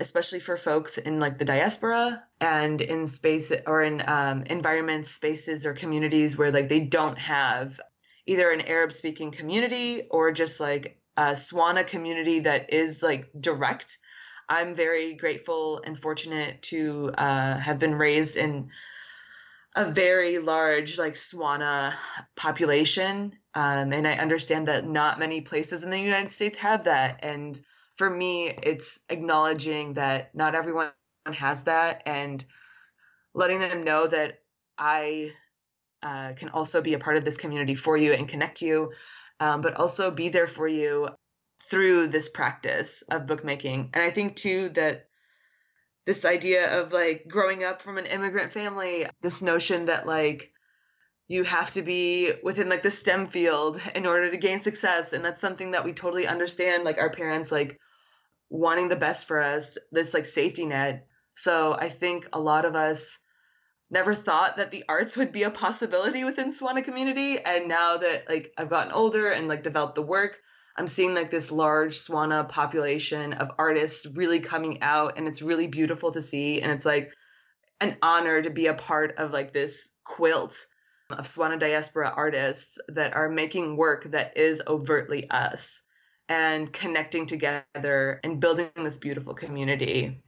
especially 0.00 0.40
for 0.40 0.56
folks 0.56 0.98
in 0.98 1.18
like 1.18 1.38
the 1.38 1.46
diaspora 1.46 2.22
and 2.40 2.80
in 2.80 3.06
space 3.06 3.52
or 3.66 3.82
in 3.82 4.02
um, 4.06 4.42
environments, 4.42 5.10
spaces, 5.10 5.64
or 5.64 5.72
communities 5.72 6.36
where 6.36 6.50
like 6.50 6.68
they 6.68 6.80
don't 6.80 7.18
have 7.18 7.80
either 8.26 8.50
an 8.50 8.62
Arab 8.62 8.92
speaking 8.92 9.30
community 9.30 10.02
or 10.10 10.30
just 10.30 10.60
like 10.60 11.00
a 11.16 11.32
Swana 11.32 11.86
community 11.86 12.40
that 12.40 12.72
is 12.72 13.02
like 13.02 13.30
direct. 13.38 13.98
I'm 14.48 14.74
very 14.74 15.14
grateful 15.14 15.80
and 15.84 15.98
fortunate 15.98 16.62
to 16.62 17.12
uh, 17.16 17.58
have 17.58 17.78
been 17.78 17.94
raised 17.94 18.36
in 18.36 18.70
a 19.76 19.90
very 19.90 20.38
large 20.38 20.98
like 20.98 21.14
Swana 21.14 21.94
population. 22.36 23.36
Um, 23.54 23.92
and 23.92 24.06
I 24.06 24.14
understand 24.14 24.68
that 24.68 24.86
not 24.86 25.18
many 25.18 25.40
places 25.40 25.84
in 25.84 25.90
the 25.90 25.98
United 25.98 26.32
States 26.32 26.58
have 26.58 26.84
that. 26.84 27.20
And 27.22 27.60
for 27.96 28.08
me, 28.08 28.48
it's 28.48 29.00
acknowledging 29.08 29.94
that 29.94 30.34
not 30.34 30.54
everyone 30.54 30.90
has 31.26 31.64
that 31.64 32.02
and 32.06 32.44
letting 33.34 33.60
them 33.60 33.82
know 33.82 34.06
that 34.06 34.40
I 34.78 35.32
uh, 36.02 36.34
can 36.36 36.50
also 36.50 36.82
be 36.82 36.94
a 36.94 36.98
part 36.98 37.16
of 37.16 37.24
this 37.24 37.36
community 37.36 37.74
for 37.74 37.96
you 37.96 38.12
and 38.12 38.28
connect 38.28 38.62
you, 38.62 38.92
um, 39.40 39.60
but 39.60 39.74
also 39.74 40.10
be 40.10 40.28
there 40.28 40.46
for 40.46 40.68
you 40.68 41.08
through 41.70 42.08
this 42.08 42.28
practice 42.28 43.02
of 43.10 43.26
bookmaking. 43.26 43.90
And 43.94 44.02
I 44.02 44.10
think 44.10 44.36
too 44.36 44.68
that 44.70 45.06
this 46.06 46.24
idea 46.24 46.80
of 46.80 46.92
like 46.92 47.26
growing 47.28 47.64
up 47.64 47.80
from 47.80 47.98
an 47.98 48.06
immigrant 48.06 48.52
family, 48.52 49.06
this 49.22 49.42
notion 49.42 49.86
that 49.86 50.06
like 50.06 50.52
you 51.28 51.44
have 51.44 51.70
to 51.72 51.82
be 51.82 52.32
within 52.42 52.68
like 52.68 52.82
the 52.82 52.90
STEM 52.90 53.28
field 53.28 53.80
in 53.94 54.06
order 54.06 54.30
to 54.30 54.36
gain 54.36 54.60
success. 54.60 55.12
And 55.12 55.24
that's 55.24 55.40
something 55.40 55.70
that 55.70 55.84
we 55.84 55.92
totally 55.92 56.26
understand, 56.26 56.84
like 56.84 57.00
our 57.00 57.10
parents 57.10 57.50
like 57.50 57.80
wanting 58.50 58.88
the 58.88 58.96
best 58.96 59.26
for 59.26 59.40
us, 59.40 59.78
this 59.90 60.12
like 60.12 60.26
safety 60.26 60.66
net. 60.66 61.06
So 61.34 61.74
I 61.78 61.88
think 61.88 62.28
a 62.32 62.40
lot 62.40 62.66
of 62.66 62.76
us 62.76 63.18
never 63.90 64.14
thought 64.14 64.58
that 64.58 64.70
the 64.70 64.84
arts 64.88 65.16
would 65.16 65.32
be 65.32 65.44
a 65.44 65.50
possibility 65.50 66.24
within 66.24 66.50
Swana 66.50 66.84
community. 66.84 67.38
And 67.38 67.68
now 67.68 67.96
that 67.96 68.28
like 68.28 68.52
I've 68.58 68.68
gotten 68.68 68.92
older 68.92 69.30
and 69.30 69.48
like 69.48 69.62
developed 69.62 69.94
the 69.94 70.02
work, 70.02 70.38
I'm 70.76 70.88
seeing 70.88 71.14
like 71.14 71.30
this 71.30 71.52
large 71.52 71.94
Swana 71.94 72.48
population 72.48 73.34
of 73.34 73.52
artists 73.58 74.06
really 74.06 74.40
coming 74.40 74.82
out, 74.82 75.18
and 75.18 75.28
it's 75.28 75.42
really 75.42 75.68
beautiful 75.68 76.10
to 76.12 76.22
see. 76.22 76.60
And 76.60 76.72
it's 76.72 76.84
like 76.84 77.12
an 77.80 77.96
honor 78.02 78.42
to 78.42 78.50
be 78.50 78.66
a 78.66 78.74
part 78.74 79.14
of 79.18 79.32
like 79.32 79.52
this 79.52 79.92
quilt 80.04 80.66
of 81.10 81.26
Swana 81.26 81.60
diaspora 81.60 82.12
artists 82.16 82.78
that 82.88 83.14
are 83.14 83.28
making 83.28 83.76
work 83.76 84.04
that 84.04 84.36
is 84.36 84.62
overtly 84.66 85.28
us 85.30 85.82
and 86.28 86.72
connecting 86.72 87.26
together 87.26 88.20
and 88.24 88.40
building 88.40 88.70
this 88.76 88.98
beautiful 88.98 89.34
community. 89.34 90.22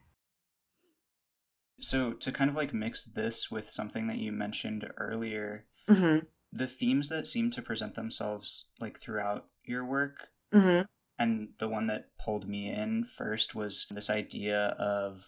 So, 1.81 2.13
to 2.13 2.33
kind 2.33 2.51
of 2.51 2.57
like 2.57 2.73
mix 2.73 3.05
this 3.05 3.51
with 3.51 3.71
something 3.71 4.07
that 4.07 4.19
you 4.19 4.33
mentioned 4.33 4.89
earlier, 4.97 5.65
mm-hmm. 5.89 6.25
the 6.53 6.67
themes 6.67 7.09
that 7.09 7.27
seem 7.27 7.51
to 7.51 7.63
present 7.63 7.95
themselves 7.95 8.67
like 8.81 9.01
throughout 9.01 9.47
your 9.65 9.85
work 9.85 10.29
Mm-hmm. 10.55 10.83
And 11.19 11.49
the 11.59 11.69
one 11.69 11.87
that 11.87 12.11
pulled 12.19 12.49
me 12.49 12.71
in 12.71 13.05
first 13.05 13.55
was 13.55 13.87
this 13.91 14.11
idea 14.11 14.77
of 14.79 15.27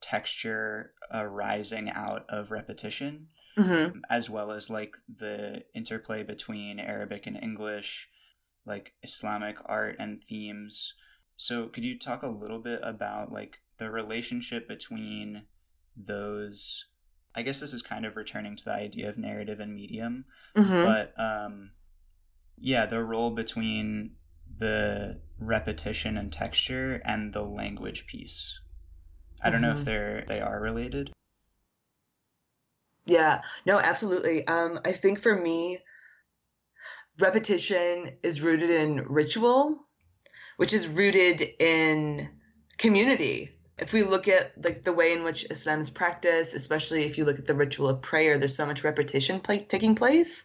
texture 0.00 0.92
arising 1.12 1.90
out 1.90 2.24
of 2.28 2.50
repetition, 2.50 3.28
mm-hmm. 3.56 3.98
as 4.10 4.28
well 4.28 4.50
as 4.50 4.68
like 4.68 4.96
the 5.08 5.62
interplay 5.74 6.22
between 6.22 6.80
Arabic 6.80 7.26
and 7.26 7.38
English, 7.40 8.08
like 8.66 8.94
Islamic 9.02 9.56
art 9.64 9.96
and 9.98 10.22
themes. 10.22 10.94
So, 11.36 11.68
could 11.68 11.84
you 11.84 11.98
talk 11.98 12.22
a 12.22 12.28
little 12.28 12.58
bit 12.58 12.80
about 12.82 13.32
like 13.32 13.58
the 13.78 13.90
relationship 13.90 14.66
between 14.66 15.44
those? 15.96 16.86
I 17.34 17.42
guess 17.42 17.60
this 17.60 17.72
is 17.72 17.82
kind 17.82 18.04
of 18.04 18.16
returning 18.16 18.56
to 18.56 18.64
the 18.64 18.74
idea 18.74 19.08
of 19.08 19.18
narrative 19.18 19.60
and 19.60 19.72
medium, 19.72 20.24
mm-hmm. 20.56 20.82
but 20.82 21.12
um, 21.16 21.70
yeah, 22.56 22.86
the 22.86 23.04
role 23.04 23.30
between 23.30 24.16
the 24.58 25.20
repetition 25.38 26.16
and 26.16 26.32
texture 26.32 27.00
and 27.04 27.32
the 27.32 27.44
language 27.44 28.06
piece. 28.06 28.60
I 29.42 29.50
don't 29.50 29.60
mm-hmm. 29.60 29.62
know 29.62 29.72
if 29.72 29.76
mm-hmm. 29.78 29.84
they're 29.84 30.24
they 30.26 30.40
are 30.40 30.60
related. 30.60 31.10
Yeah, 33.06 33.40
no, 33.64 33.78
absolutely. 33.78 34.46
Um, 34.46 34.80
I 34.84 34.92
think 34.92 35.20
for 35.20 35.34
me, 35.34 35.78
repetition 37.18 38.10
is 38.22 38.42
rooted 38.42 38.70
in 38.70 39.04
ritual, 39.06 39.86
which 40.56 40.74
is 40.74 40.88
rooted 40.88 41.40
in 41.58 42.28
community. 42.76 43.54
If 43.78 43.92
we 43.92 44.02
look 44.02 44.28
at 44.28 44.52
like 44.62 44.84
the 44.84 44.92
way 44.92 45.12
in 45.12 45.22
which 45.22 45.46
Islam 45.50 45.80
is 45.80 45.88
practiced, 45.88 46.54
especially 46.54 47.04
if 47.04 47.16
you 47.16 47.24
look 47.24 47.38
at 47.38 47.46
the 47.46 47.54
ritual 47.54 47.88
of 47.88 48.02
prayer, 48.02 48.36
there's 48.36 48.56
so 48.56 48.66
much 48.66 48.84
repetition 48.84 49.40
play- 49.40 49.66
taking 49.68 49.94
place. 49.94 50.44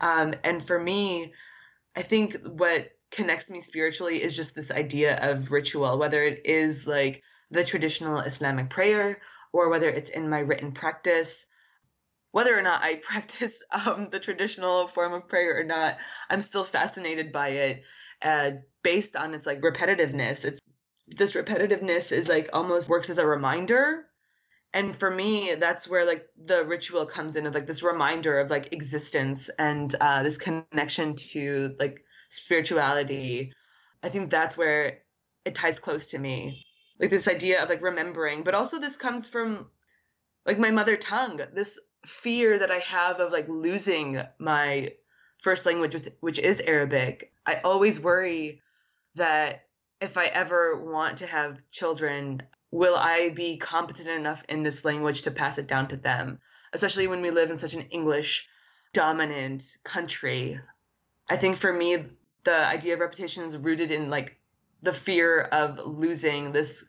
Um, 0.00 0.34
and 0.44 0.64
for 0.64 0.78
me, 0.78 1.34
I 1.96 2.02
think 2.02 2.36
what 2.46 2.90
connects 3.10 3.50
me 3.50 3.60
spiritually 3.60 4.22
is 4.22 4.36
just 4.36 4.54
this 4.54 4.70
idea 4.70 5.18
of 5.30 5.50
ritual, 5.50 5.98
whether 5.98 6.22
it 6.22 6.42
is 6.44 6.86
like 6.86 7.22
the 7.50 7.64
traditional 7.64 8.20
Islamic 8.20 8.70
prayer 8.70 9.20
or 9.52 9.68
whether 9.70 9.88
it's 9.88 10.10
in 10.10 10.28
my 10.28 10.40
written 10.40 10.72
practice. 10.72 11.46
Whether 12.32 12.56
or 12.56 12.62
not 12.62 12.82
I 12.82 12.96
practice 13.02 13.62
um, 13.72 14.08
the 14.10 14.20
traditional 14.20 14.88
form 14.88 15.12
of 15.12 15.28
prayer 15.28 15.58
or 15.58 15.64
not, 15.64 15.98
I'm 16.28 16.40
still 16.40 16.64
fascinated 16.64 17.32
by 17.32 17.48
it 17.48 17.82
uh, 18.22 18.52
based 18.82 19.16
on 19.16 19.34
its 19.34 19.46
like 19.46 19.60
repetitiveness. 19.60 20.44
It's 20.44 20.60
this 21.08 21.32
repetitiveness 21.32 22.12
is 22.12 22.28
like 22.28 22.50
almost 22.52 22.88
works 22.88 23.10
as 23.10 23.18
a 23.18 23.26
reminder 23.26 24.06
and 24.72 24.96
for 24.98 25.10
me 25.10 25.54
that's 25.58 25.88
where 25.88 26.06
like 26.06 26.26
the 26.44 26.64
ritual 26.64 27.06
comes 27.06 27.36
in 27.36 27.46
of 27.46 27.54
like 27.54 27.66
this 27.66 27.82
reminder 27.82 28.38
of 28.38 28.50
like 28.50 28.72
existence 28.72 29.50
and 29.58 29.94
uh, 30.00 30.22
this 30.22 30.38
connection 30.38 31.16
to 31.16 31.74
like 31.78 32.04
spirituality 32.30 33.52
i 34.02 34.08
think 34.08 34.30
that's 34.30 34.56
where 34.56 35.00
it 35.44 35.54
ties 35.54 35.78
close 35.78 36.08
to 36.08 36.18
me 36.18 36.64
like 36.98 37.10
this 37.10 37.28
idea 37.28 37.62
of 37.62 37.68
like 37.68 37.82
remembering 37.82 38.42
but 38.42 38.54
also 38.54 38.80
this 38.80 38.96
comes 38.96 39.28
from 39.28 39.66
like 40.46 40.58
my 40.58 40.70
mother 40.70 40.96
tongue 40.96 41.40
this 41.52 41.78
fear 42.06 42.58
that 42.58 42.70
i 42.70 42.78
have 42.78 43.20
of 43.20 43.32
like 43.32 43.48
losing 43.48 44.20
my 44.38 44.88
first 45.38 45.66
language 45.66 45.94
which 46.20 46.38
is 46.38 46.62
arabic 46.66 47.32
i 47.46 47.56
always 47.64 48.00
worry 48.00 48.62
that 49.16 49.64
if 50.00 50.16
i 50.16 50.26
ever 50.26 50.82
want 50.82 51.18
to 51.18 51.26
have 51.26 51.68
children 51.70 52.42
will 52.70 52.96
I 52.96 53.30
be 53.30 53.56
competent 53.56 54.08
enough 54.08 54.42
in 54.48 54.62
this 54.62 54.84
language 54.84 55.22
to 55.22 55.30
pass 55.30 55.58
it 55.58 55.66
down 55.66 55.88
to 55.88 55.96
them? 55.96 56.38
Especially 56.72 57.08
when 57.08 57.22
we 57.22 57.30
live 57.30 57.50
in 57.50 57.58
such 57.58 57.74
an 57.74 57.82
English 57.90 58.48
dominant 58.92 59.64
country. 59.84 60.60
I 61.28 61.36
think 61.36 61.56
for 61.56 61.72
me, 61.72 62.04
the 62.44 62.66
idea 62.66 62.94
of 62.94 63.00
repetition 63.00 63.44
is 63.44 63.56
rooted 63.56 63.90
in 63.90 64.10
like 64.10 64.38
the 64.82 64.92
fear 64.92 65.40
of 65.40 65.78
losing 65.84 66.52
this 66.52 66.88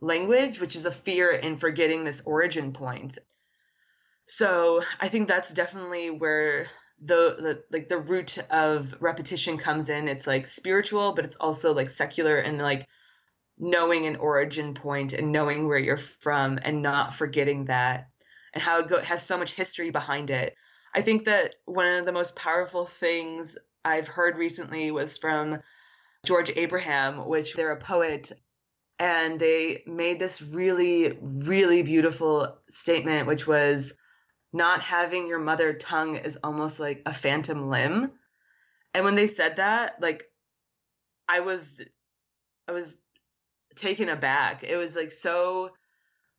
language, 0.00 0.60
which 0.60 0.76
is 0.76 0.86
a 0.86 0.90
fear 0.90 1.30
in 1.30 1.56
forgetting 1.56 2.04
this 2.04 2.22
origin 2.22 2.72
point. 2.72 3.18
So 4.26 4.82
I 5.00 5.08
think 5.08 5.28
that's 5.28 5.52
definitely 5.52 6.10
where 6.10 6.66
the, 7.00 7.36
the 7.38 7.64
like 7.70 7.88
the 7.88 7.98
root 7.98 8.38
of 8.50 8.96
repetition 9.00 9.58
comes 9.58 9.90
in. 9.90 10.08
It's 10.08 10.26
like 10.26 10.46
spiritual, 10.46 11.12
but 11.12 11.24
it's 11.24 11.36
also 11.36 11.74
like 11.74 11.90
secular 11.90 12.38
and 12.38 12.58
like 12.58 12.88
knowing 13.58 14.06
an 14.06 14.16
origin 14.16 14.74
point 14.74 15.12
and 15.12 15.32
knowing 15.32 15.66
where 15.66 15.78
you're 15.78 15.96
from 15.96 16.58
and 16.62 16.82
not 16.82 17.14
forgetting 17.14 17.66
that 17.66 18.08
and 18.52 18.62
how 18.62 18.80
it 18.80 18.88
go- 18.88 19.02
has 19.02 19.22
so 19.22 19.38
much 19.38 19.52
history 19.52 19.90
behind 19.90 20.30
it. 20.30 20.54
I 20.96 21.02
think 21.02 21.26
that 21.26 21.54
one 21.66 22.00
of 22.00 22.06
the 22.06 22.12
most 22.12 22.34
powerful 22.36 22.86
things 22.86 23.58
I've 23.84 24.08
heard 24.08 24.38
recently 24.38 24.90
was 24.90 25.18
from 25.18 25.60
George 26.24 26.50
Abraham, 26.56 27.28
which 27.28 27.54
they're 27.54 27.72
a 27.72 27.80
poet 27.80 28.32
and 28.98 29.38
they 29.38 29.82
made 29.86 30.18
this 30.18 30.40
really 30.40 31.18
really 31.20 31.82
beautiful 31.82 32.58
statement 32.68 33.26
which 33.26 33.46
was 33.46 33.92
not 34.54 34.80
having 34.80 35.28
your 35.28 35.38
mother 35.38 35.74
tongue 35.74 36.16
is 36.16 36.38
almost 36.42 36.80
like 36.80 37.02
a 37.04 37.12
phantom 37.12 37.68
limb. 37.68 38.10
And 38.94 39.04
when 39.04 39.16
they 39.16 39.26
said 39.26 39.56
that, 39.56 40.00
like 40.00 40.24
I 41.28 41.40
was 41.40 41.82
I 42.68 42.72
was 42.72 42.96
taken 43.74 44.08
aback. 44.08 44.64
It 44.64 44.76
was 44.76 44.96
like 44.96 45.12
so 45.12 45.70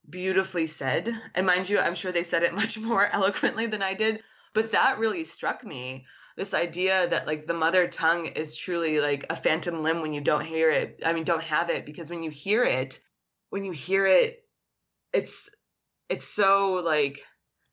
beautifully 0.09 0.65
said. 0.65 1.09
And 1.35 1.45
mind 1.45 1.69
you, 1.69 1.79
I'm 1.79 1.95
sure 1.95 2.11
they 2.11 2.23
said 2.23 2.41
it 2.43 2.53
much 2.55 2.79
more 2.79 3.05
eloquently 3.05 3.67
than 3.67 3.83
I 3.83 3.93
did, 3.93 4.23
but 4.57 4.71
that 4.71 4.97
really 4.97 5.23
struck 5.23 5.63
me. 5.63 6.07
This 6.35 6.55
idea 6.55 7.07
that 7.07 7.27
like 7.27 7.45
the 7.45 7.53
mother 7.53 7.87
tongue 7.87 8.25
is 8.25 8.57
truly 8.57 8.99
like 8.99 9.27
a 9.29 9.35
phantom 9.35 9.83
limb 9.83 10.01
when 10.01 10.13
you 10.13 10.21
don't 10.21 10.47
hear 10.47 10.71
it. 10.71 11.03
I 11.05 11.13
mean, 11.13 11.25
don't 11.25 11.43
have 11.43 11.69
it 11.69 11.86
because 11.86 12.10
when 12.10 12.23
you 12.23 12.32
hear 12.32 12.63
it, 12.63 12.99
when 13.51 13.63
you 13.63 13.71
hear 13.71 14.08
it, 14.08 14.43
it's 15.13 15.51
it's 16.10 16.23
so 16.23 16.82
like 16.84 17.23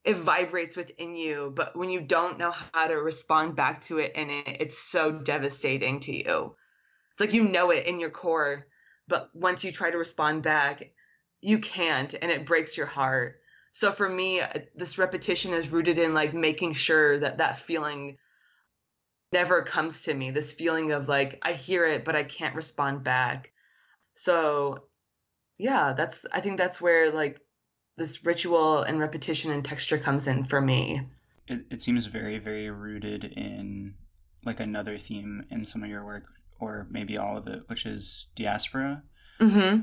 it 0.05 0.17
vibrates 0.17 0.77
within 0.77 1.17
you, 1.17 1.55
but 1.57 1.75
when 1.75 1.89
you 1.89 2.03
don't 2.03 2.39
know 2.39 2.53
how 2.75 2.87
to 2.87 2.97
respond 2.97 3.57
back 3.57 3.81
to 3.85 3.97
it 3.97 4.13
and 4.15 4.31
it, 4.31 4.59
it's 4.61 4.77
so 4.77 5.11
devastating 5.11 6.01
to 6.01 6.15
you. 6.15 6.55
It's 7.13 7.21
like 7.23 7.33
you 7.33 7.45
know 7.45 7.71
it 7.71 7.87
in 7.87 7.99
your 7.99 8.11
core, 8.11 8.67
but 9.09 9.31
once 9.33 9.65
you 9.65 9.73
try 9.73 9.91
to 9.91 9.97
respond 9.97 10.43
back 10.43 10.93
you 11.41 11.59
can't 11.59 12.15
and 12.21 12.31
it 12.31 12.47
breaks 12.47 12.77
your 12.77 12.87
heart 12.87 13.39
so 13.75 13.91
for 13.91 14.09
me 14.09 14.41
this 14.75 14.97
repetition 14.97 15.53
is 15.53 15.71
rooted 15.71 15.99
in 15.99 16.15
like 16.15 16.33
making 16.33 16.73
sure 16.73 17.19
that 17.19 17.39
that 17.39 17.59
feeling 17.59 18.17
never 19.33 19.63
comes 19.63 20.03
to 20.03 20.15
me 20.15 20.31
this 20.31 20.53
feeling 20.53 20.93
of 20.93 21.09
like 21.09 21.39
i 21.43 21.53
hear 21.53 21.85
it 21.85 22.05
but 22.05 22.17
i 22.17 22.23
can't 22.23 22.55
respond 22.55 23.03
back 23.03 23.53
so 24.15 24.85
yeah 25.59 25.93
that's 25.93 26.25
i 26.33 26.41
think 26.41 26.57
that's 26.57 26.81
where 26.81 27.11
like 27.11 27.41
this 27.97 28.25
ritual 28.25 28.83
and 28.83 28.99
repetition 28.99 29.51
and 29.51 29.65
texture 29.65 29.99
comes 29.99 30.29
in 30.29 30.45
for 30.45 30.61
me 30.61 31.01
it, 31.49 31.67
it 31.71 31.83
seems 31.83 32.07
very 32.07 32.39
very 32.39 32.71
rooted 32.71 33.25
in 33.25 33.95
like 34.45 34.61
another 34.61 34.99
theme 34.99 35.45
in 35.51 35.67
some 35.67 35.83
of 35.83 35.91
your 35.91 36.05
work 36.05 36.25
or 36.61 36.87
maybe 36.91 37.17
all 37.17 37.37
of 37.37 37.47
it, 37.47 37.63
which 37.67 37.87
is 37.87 38.27
diaspora. 38.37 39.03
Mm-hmm. 39.41 39.83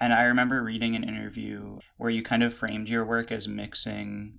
And 0.00 0.12
I 0.12 0.24
remember 0.24 0.62
reading 0.62 0.96
an 0.96 1.04
interview 1.04 1.78
where 1.96 2.10
you 2.10 2.22
kind 2.22 2.42
of 2.42 2.52
framed 2.52 2.88
your 2.88 3.04
work 3.04 3.30
as 3.30 3.46
mixing 3.46 4.38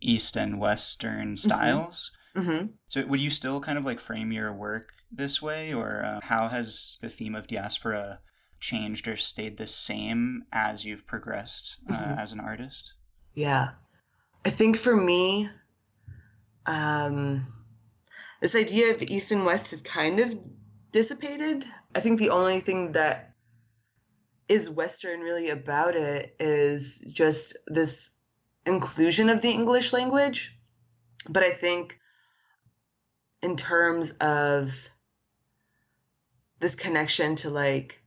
East 0.00 0.36
and 0.36 0.58
Western 0.58 1.34
mm-hmm. 1.34 1.36
styles. 1.36 2.10
Mm-hmm. 2.36 2.66
So, 2.88 3.06
would 3.06 3.20
you 3.20 3.30
still 3.30 3.60
kind 3.60 3.78
of 3.78 3.84
like 3.84 4.00
frame 4.00 4.32
your 4.32 4.52
work 4.52 4.90
this 5.10 5.40
way, 5.40 5.72
or 5.72 6.04
uh, 6.04 6.20
how 6.22 6.48
has 6.48 6.98
the 7.00 7.08
theme 7.08 7.34
of 7.34 7.46
diaspora 7.46 8.20
changed 8.60 9.08
or 9.08 9.16
stayed 9.16 9.56
the 9.56 9.66
same 9.66 10.44
as 10.52 10.84
you've 10.84 11.06
progressed 11.06 11.78
uh, 11.88 11.94
mm-hmm. 11.94 12.18
as 12.18 12.32
an 12.32 12.40
artist? 12.40 12.92
Yeah, 13.34 13.70
I 14.44 14.50
think 14.50 14.76
for 14.76 14.96
me, 14.96 15.48
um, 16.66 17.40
this 18.40 18.56
idea 18.56 18.94
of 18.94 19.02
East 19.02 19.32
and 19.32 19.44
West 19.46 19.70
has 19.70 19.82
kind 19.82 20.20
of 20.20 20.38
dissipated. 20.92 21.64
I 21.94 22.00
think 22.00 22.18
the 22.18 22.30
only 22.30 22.60
thing 22.60 22.92
that 22.92 23.25
is 24.48 24.70
Western 24.70 25.20
really 25.20 25.50
about 25.50 25.96
it 25.96 26.36
is 26.38 27.00
just 27.00 27.56
this 27.66 28.12
inclusion 28.64 29.28
of 29.28 29.42
the 29.42 29.50
English 29.50 29.92
language. 29.92 30.56
But 31.28 31.42
I 31.42 31.50
think 31.50 31.98
in 33.42 33.56
terms 33.56 34.12
of 34.12 34.88
this 36.58 36.76
connection 36.76 37.36
to 37.36 37.50
like 37.50 38.00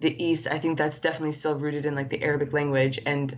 the 0.00 0.24
East, 0.24 0.46
I 0.46 0.58
think 0.58 0.78
that's 0.78 1.00
definitely 1.00 1.32
still 1.32 1.56
rooted 1.56 1.86
in 1.86 1.94
like 1.94 2.10
the 2.10 2.22
Arabic 2.22 2.52
language 2.52 2.98
and 3.04 3.36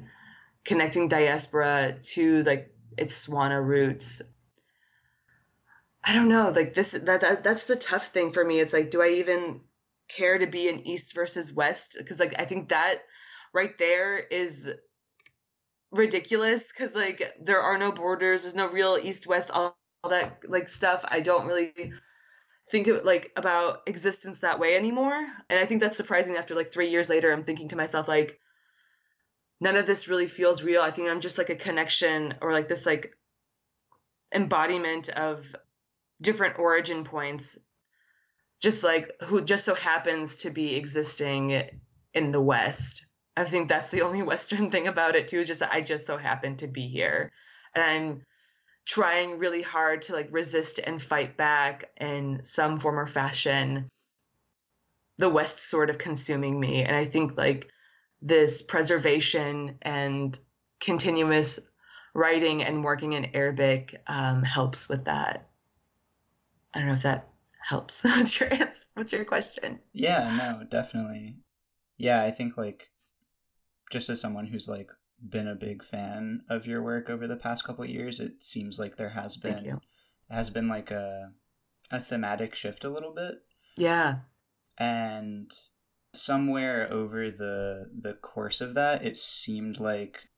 connecting 0.64 1.08
diaspora 1.08 1.96
to 2.02 2.42
like 2.44 2.74
its 2.96 3.26
Swana 3.26 3.64
roots 3.64 4.22
I 6.02 6.14
don't 6.14 6.28
know, 6.28 6.50
like 6.54 6.74
this 6.74 6.92
that, 6.92 7.20
that 7.20 7.44
that's 7.44 7.66
the 7.66 7.76
tough 7.76 8.08
thing 8.08 8.32
for 8.32 8.44
me. 8.44 8.58
It's 8.58 8.72
like, 8.72 8.90
do 8.90 9.02
I 9.02 9.10
even 9.10 9.60
care 10.16 10.38
to 10.38 10.46
be 10.46 10.68
an 10.68 10.86
East 10.86 11.14
versus 11.14 11.52
West? 11.52 11.96
Because 11.98 12.20
like 12.20 12.38
I 12.38 12.44
think 12.44 12.68
that 12.68 12.98
right 13.52 13.76
there 13.78 14.18
is 14.18 14.72
ridiculous 15.92 16.72
because 16.72 16.94
like 16.94 17.22
there 17.40 17.60
are 17.60 17.78
no 17.78 17.92
borders, 17.92 18.42
there's 18.42 18.54
no 18.54 18.68
real 18.68 18.98
East 19.02 19.26
West, 19.26 19.50
all, 19.52 19.76
all 20.02 20.10
that 20.10 20.42
like 20.48 20.68
stuff. 20.68 21.04
I 21.08 21.20
don't 21.20 21.46
really 21.46 21.72
think 22.70 22.86
of 22.86 23.04
like 23.04 23.32
about 23.36 23.82
existence 23.86 24.40
that 24.40 24.60
way 24.60 24.76
anymore. 24.76 25.26
And 25.48 25.58
I 25.58 25.66
think 25.66 25.80
that's 25.80 25.96
surprising 25.96 26.36
after 26.36 26.54
like 26.54 26.72
three 26.72 26.88
years 26.88 27.10
later, 27.10 27.32
I'm 27.32 27.44
thinking 27.44 27.68
to 27.68 27.76
myself, 27.76 28.08
like, 28.08 28.38
none 29.60 29.76
of 29.76 29.86
this 29.86 30.08
really 30.08 30.26
feels 30.26 30.62
real. 30.62 30.80
I 30.80 30.90
think 30.90 31.08
I'm 31.08 31.20
just 31.20 31.38
like 31.38 31.50
a 31.50 31.56
connection 31.56 32.34
or 32.40 32.52
like 32.52 32.68
this 32.68 32.86
like 32.86 33.14
embodiment 34.34 35.08
of 35.10 35.54
different 36.20 36.58
origin 36.58 37.04
points 37.04 37.58
just 38.60 38.84
like 38.84 39.10
who 39.22 39.42
just 39.42 39.64
so 39.64 39.74
happens 39.74 40.36
to 40.38 40.50
be 40.50 40.76
existing 40.76 41.62
in 42.14 42.30
the 42.30 42.40
west. 42.40 43.06
I 43.36 43.44
think 43.44 43.68
that's 43.68 43.90
the 43.90 44.02
only 44.02 44.22
western 44.32 44.70
thing 44.70 44.86
about 44.86 45.16
it 45.16 45.28
too 45.28 45.44
just 45.44 45.62
i 45.62 45.80
just 45.80 46.06
so 46.06 46.16
happen 46.16 46.56
to 46.56 46.68
be 46.68 46.86
here. 46.86 47.32
And 47.74 47.84
i'm 47.84 48.22
trying 48.84 49.38
really 49.38 49.62
hard 49.62 50.02
to 50.02 50.12
like 50.12 50.28
resist 50.30 50.80
and 50.82 51.00
fight 51.00 51.36
back 51.36 51.90
in 51.98 52.44
some 52.44 52.78
form 52.78 52.98
or 52.98 53.06
fashion. 53.06 53.88
The 55.18 55.28
west 55.28 55.58
sort 55.58 55.90
of 55.90 55.98
consuming 55.98 56.58
me. 56.58 56.82
And 56.82 56.94
i 56.94 57.06
think 57.06 57.36
like 57.36 57.70
this 58.22 58.60
preservation 58.60 59.78
and 59.80 60.38
continuous 60.78 61.60
writing 62.12 62.62
and 62.62 62.84
working 62.84 63.14
in 63.14 63.36
arabic 63.36 64.02
um, 64.06 64.42
helps 64.42 64.88
with 64.88 65.06
that. 65.06 65.48
I 66.74 66.78
don't 66.78 66.88
know 66.88 66.94
if 66.94 67.02
that 67.02 67.29
helps 67.60 68.04
with 68.04 68.40
your 68.40 68.52
answer, 68.52 68.86
with 68.96 69.12
your 69.12 69.24
question. 69.24 69.80
Yeah, 69.92 70.36
no, 70.36 70.66
definitely. 70.66 71.36
Yeah, 71.98 72.22
I 72.22 72.30
think 72.30 72.56
like 72.56 72.90
just 73.90 74.08
as 74.08 74.20
someone 74.20 74.46
who's 74.46 74.68
like 74.68 74.90
been 75.28 75.48
a 75.48 75.54
big 75.54 75.82
fan 75.82 76.42
of 76.48 76.66
your 76.66 76.82
work 76.82 77.10
over 77.10 77.26
the 77.26 77.36
past 77.36 77.64
couple 77.64 77.84
years, 77.84 78.20
it 78.20 78.42
seems 78.42 78.78
like 78.78 78.96
there 78.96 79.10
has 79.10 79.36
been 79.36 79.80
has 80.30 80.50
been 80.50 80.68
like 80.68 80.90
a 80.90 81.32
a 81.90 82.00
thematic 82.00 82.54
shift 82.54 82.84
a 82.84 82.90
little 82.90 83.12
bit. 83.12 83.34
Yeah. 83.76 84.20
And 84.78 85.50
somewhere 86.12 86.90
over 86.90 87.30
the 87.30 87.90
the 87.96 88.14
course 88.14 88.60
of 88.60 88.74
that, 88.74 89.04
it 89.04 89.16
seemed 89.16 89.78
like 89.78 90.29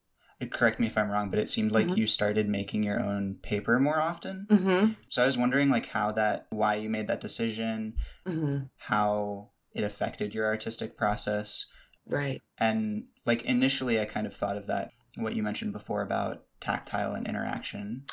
correct 0.50 0.80
me 0.80 0.86
if 0.86 0.98
I'm 0.98 1.10
wrong, 1.10 1.30
but 1.30 1.38
it 1.38 1.48
seemed 1.48 1.72
like 1.72 1.86
mm-hmm. 1.86 1.98
you 1.98 2.06
started 2.06 2.48
making 2.48 2.82
your 2.82 3.00
own 3.00 3.36
paper 3.42 3.78
more 3.78 4.00
often. 4.00 4.46
Mm-hmm. 4.50 4.92
So 5.08 5.22
I 5.22 5.26
was 5.26 5.38
wondering, 5.38 5.70
like, 5.70 5.86
how 5.86 6.12
that, 6.12 6.46
why 6.50 6.76
you 6.76 6.88
made 6.88 7.08
that 7.08 7.20
decision, 7.20 7.94
mm-hmm. 8.26 8.64
how 8.78 9.50
it 9.74 9.84
affected 9.84 10.34
your 10.34 10.46
artistic 10.46 10.96
process, 10.96 11.66
Right. 12.06 12.40
And 12.58 13.04
like 13.26 13.42
initially, 13.42 14.00
I 14.00 14.04
kind 14.04 14.26
of 14.26 14.34
thought 14.34 14.56
of 14.56 14.66
that, 14.66 14.90
what 15.16 15.34
you 15.36 15.42
mentioned 15.42 15.72
before 15.72 16.02
about 16.02 16.44
tactile 16.60 17.14
and 17.14 17.26
interaction. 17.26 18.04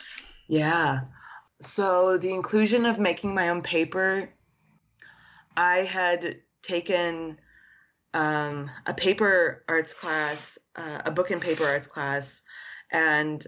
Yeah. 0.47 1.01
So 1.61 2.17
the 2.17 2.33
inclusion 2.33 2.85
of 2.85 2.99
making 2.99 3.33
my 3.33 3.49
own 3.49 3.61
paper, 3.61 4.29
I 5.57 5.77
had 5.77 6.37
taken 6.61 7.37
um, 8.13 8.69
a 8.85 8.93
paper 8.93 9.63
arts 9.67 9.93
class, 9.93 10.57
uh, 10.75 11.01
a 11.05 11.11
book 11.11 11.31
and 11.31 11.41
paper 11.41 11.65
arts 11.65 11.87
class, 11.87 12.43
and 12.91 13.45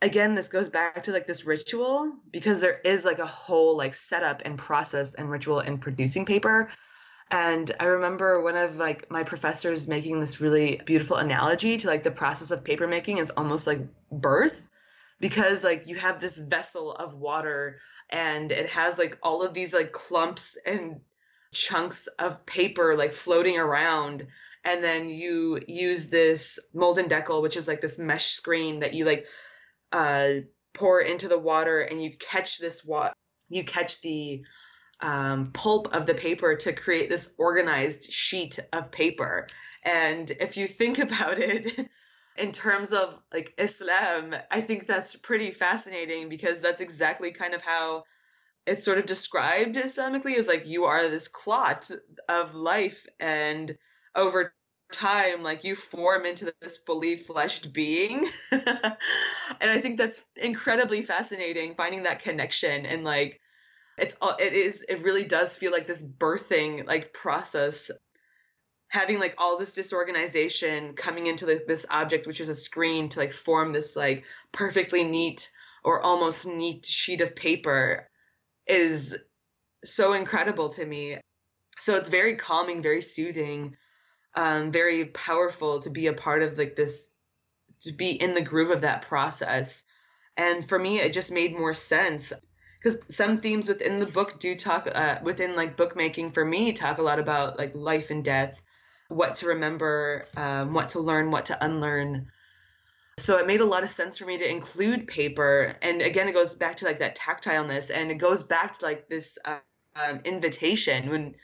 again 0.00 0.34
this 0.34 0.48
goes 0.48 0.68
back 0.68 1.04
to 1.04 1.12
like 1.12 1.26
this 1.26 1.46
ritual 1.46 2.12
because 2.30 2.60
there 2.60 2.78
is 2.84 3.04
like 3.04 3.20
a 3.20 3.26
whole 3.26 3.76
like 3.76 3.94
setup 3.94 4.42
and 4.44 4.58
process 4.58 5.14
and 5.14 5.30
ritual 5.30 5.60
in 5.60 5.78
producing 5.78 6.26
paper. 6.26 6.70
And 7.30 7.70
i 7.80 7.84
remember 7.84 8.42
one 8.42 8.56
of 8.56 8.76
like 8.76 9.10
my 9.10 9.22
professors 9.22 9.88
making 9.88 10.20
this 10.20 10.40
really 10.40 10.80
beautiful 10.84 11.16
analogy 11.16 11.78
to 11.78 11.86
like 11.86 12.02
the 12.02 12.10
process 12.10 12.50
of 12.50 12.64
paper 12.64 12.86
making 12.86 13.18
is 13.18 13.30
almost 13.30 13.66
like 13.66 13.80
birth 14.10 14.68
because 15.20 15.62
like 15.64 15.86
you 15.86 15.96
have 15.96 16.20
this 16.20 16.38
vessel 16.38 16.92
of 16.92 17.14
water 17.14 17.78
and 18.10 18.52
it 18.52 18.68
has 18.70 18.98
like 18.98 19.16
all 19.22 19.42
of 19.46 19.54
these 19.54 19.72
like 19.72 19.92
clumps 19.92 20.58
and 20.66 21.00
chunks 21.52 22.06
of 22.18 22.44
paper 22.46 22.94
like 22.96 23.12
floating 23.12 23.58
around 23.58 24.26
and 24.64 24.82
then 24.82 25.08
you 25.08 25.60
use 25.66 26.08
this 26.08 26.58
mold 26.72 26.98
and 26.98 27.10
deckle 27.10 27.42
which 27.42 27.56
is 27.56 27.68
like 27.68 27.80
this 27.80 27.98
mesh 27.98 28.26
screen 28.26 28.80
that 28.80 28.94
you 28.94 29.04
like 29.04 29.26
uh, 29.92 30.28
pour 30.72 31.00
into 31.00 31.28
the 31.28 31.38
water 31.38 31.80
and 31.80 32.02
you 32.02 32.10
catch 32.18 32.58
this 32.58 32.84
water 32.84 33.12
you 33.48 33.64
catch 33.64 34.00
the 34.00 34.44
um, 35.00 35.50
pulp 35.52 35.94
of 35.94 36.06
the 36.06 36.14
paper 36.14 36.56
to 36.56 36.72
create 36.72 37.10
this 37.10 37.34
organized 37.36 38.10
sheet 38.10 38.58
of 38.72 38.92
paper. 38.92 39.48
And 39.84 40.30
if 40.30 40.56
you 40.56 40.66
think 40.68 40.98
about 41.00 41.38
it 41.38 41.88
in 42.36 42.50
terms 42.50 42.94
of 42.94 43.20
like 43.30 43.52
islam 43.58 44.34
i 44.50 44.60
think 44.60 44.86
that's 44.86 45.14
pretty 45.16 45.50
fascinating 45.50 46.30
because 46.30 46.62
that's 46.62 46.80
exactly 46.80 47.30
kind 47.30 47.52
of 47.52 47.60
how 47.60 48.04
it's 48.66 48.84
sort 48.84 48.98
of 48.98 49.06
described 49.06 49.76
islamically 49.76 50.36
as 50.36 50.46
like 50.46 50.66
you 50.66 50.84
are 50.84 51.08
this 51.08 51.28
clot 51.28 51.90
of 52.28 52.54
life 52.54 53.06
and 53.18 53.76
over 54.14 54.54
time 54.92 55.42
like 55.42 55.64
you 55.64 55.74
form 55.74 56.26
into 56.26 56.52
this 56.60 56.78
fully 56.78 57.16
fleshed 57.16 57.72
being. 57.72 58.26
And 59.60 59.70
i 59.70 59.80
think 59.80 59.96
that's 59.96 60.24
incredibly 60.36 61.02
fascinating 61.02 61.74
finding 61.76 62.02
that 62.02 62.18
connection 62.18 62.84
and 62.84 63.04
like 63.04 63.40
it's 63.96 64.16
it 64.40 64.54
is 64.54 64.84
it 64.88 65.02
really 65.02 65.24
does 65.24 65.56
feel 65.56 65.70
like 65.70 65.86
this 65.86 66.02
birthing 66.02 66.86
like 66.86 67.12
process 67.12 67.90
having 68.88 69.20
like 69.20 69.34
all 69.38 69.58
this 69.58 69.72
disorganization 69.72 70.94
coming 70.94 71.26
into 71.26 71.46
the, 71.46 71.62
this 71.66 71.86
object 71.90 72.26
which 72.26 72.40
is 72.40 72.48
a 72.48 72.54
screen 72.54 73.08
to 73.08 73.20
like 73.20 73.32
form 73.32 73.72
this 73.72 73.94
like 73.94 74.24
perfectly 74.50 75.04
neat 75.04 75.50
or 75.84 76.04
almost 76.04 76.46
neat 76.46 76.84
sheet 76.84 77.20
of 77.20 77.36
paper 77.36 78.08
is 78.66 79.18
so 79.84 80.12
incredible 80.12 80.68
to 80.70 80.84
me. 80.84 81.18
So 81.78 81.96
it's 81.96 82.08
very 82.08 82.36
calming 82.36 82.82
very 82.82 83.02
soothing 83.02 83.76
um, 84.34 84.72
very 84.72 85.06
powerful 85.06 85.80
to 85.80 85.90
be 85.90 86.06
a 86.06 86.14
part 86.14 86.42
of 86.42 86.56
like 86.56 86.76
this 86.76 87.10
to 87.82 87.92
be 87.92 88.10
in 88.10 88.34
the 88.34 88.42
groove 88.42 88.70
of 88.70 88.82
that 88.82 89.02
process. 89.02 89.84
And 90.36 90.66
for 90.66 90.78
me 90.78 90.98
it 90.98 91.12
just 91.12 91.32
made 91.32 91.52
more 91.52 91.74
sense 91.74 92.32
because 92.78 93.00
some 93.08 93.36
themes 93.36 93.68
within 93.68 94.00
the 94.00 94.06
book 94.06 94.40
do 94.40 94.56
talk 94.56 94.88
uh, 94.92 95.18
within 95.22 95.54
like 95.54 95.76
bookmaking 95.76 96.30
for 96.30 96.44
me 96.44 96.72
talk 96.72 96.98
a 96.98 97.02
lot 97.02 97.18
about 97.18 97.58
like 97.58 97.72
life 97.74 98.10
and 98.10 98.24
death 98.24 98.62
what 99.08 99.36
to 99.36 99.48
remember 99.48 100.24
um, 100.36 100.72
what 100.72 100.90
to 100.90 101.00
learn 101.00 101.30
what 101.30 101.46
to 101.46 101.64
unlearn 101.64 102.30
so 103.18 103.38
it 103.38 103.46
made 103.46 103.60
a 103.60 103.66
lot 103.66 103.82
of 103.82 103.88
sense 103.88 104.18
for 104.18 104.24
me 104.24 104.38
to 104.38 104.50
include 104.50 105.06
paper. 105.06 105.74
And 105.82 106.00
again 106.02 106.28
it 106.28 106.32
goes 106.32 106.54
back 106.54 106.78
to 106.78 106.84
like 106.84 107.00
that 107.00 107.16
tactileness 107.16 107.90
and 107.94 108.10
it 108.10 108.16
goes 108.16 108.42
back 108.42 108.78
to 108.78 108.84
like 108.84 109.08
this 109.08 109.38
uh, 109.44 109.58
um, 109.96 110.20
invitation. 110.24 111.10
When 111.10 111.34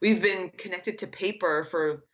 we've 0.00 0.22
been 0.22 0.50
connected 0.56 0.98
to 0.98 1.06
paper 1.06 1.64
for 1.64 2.04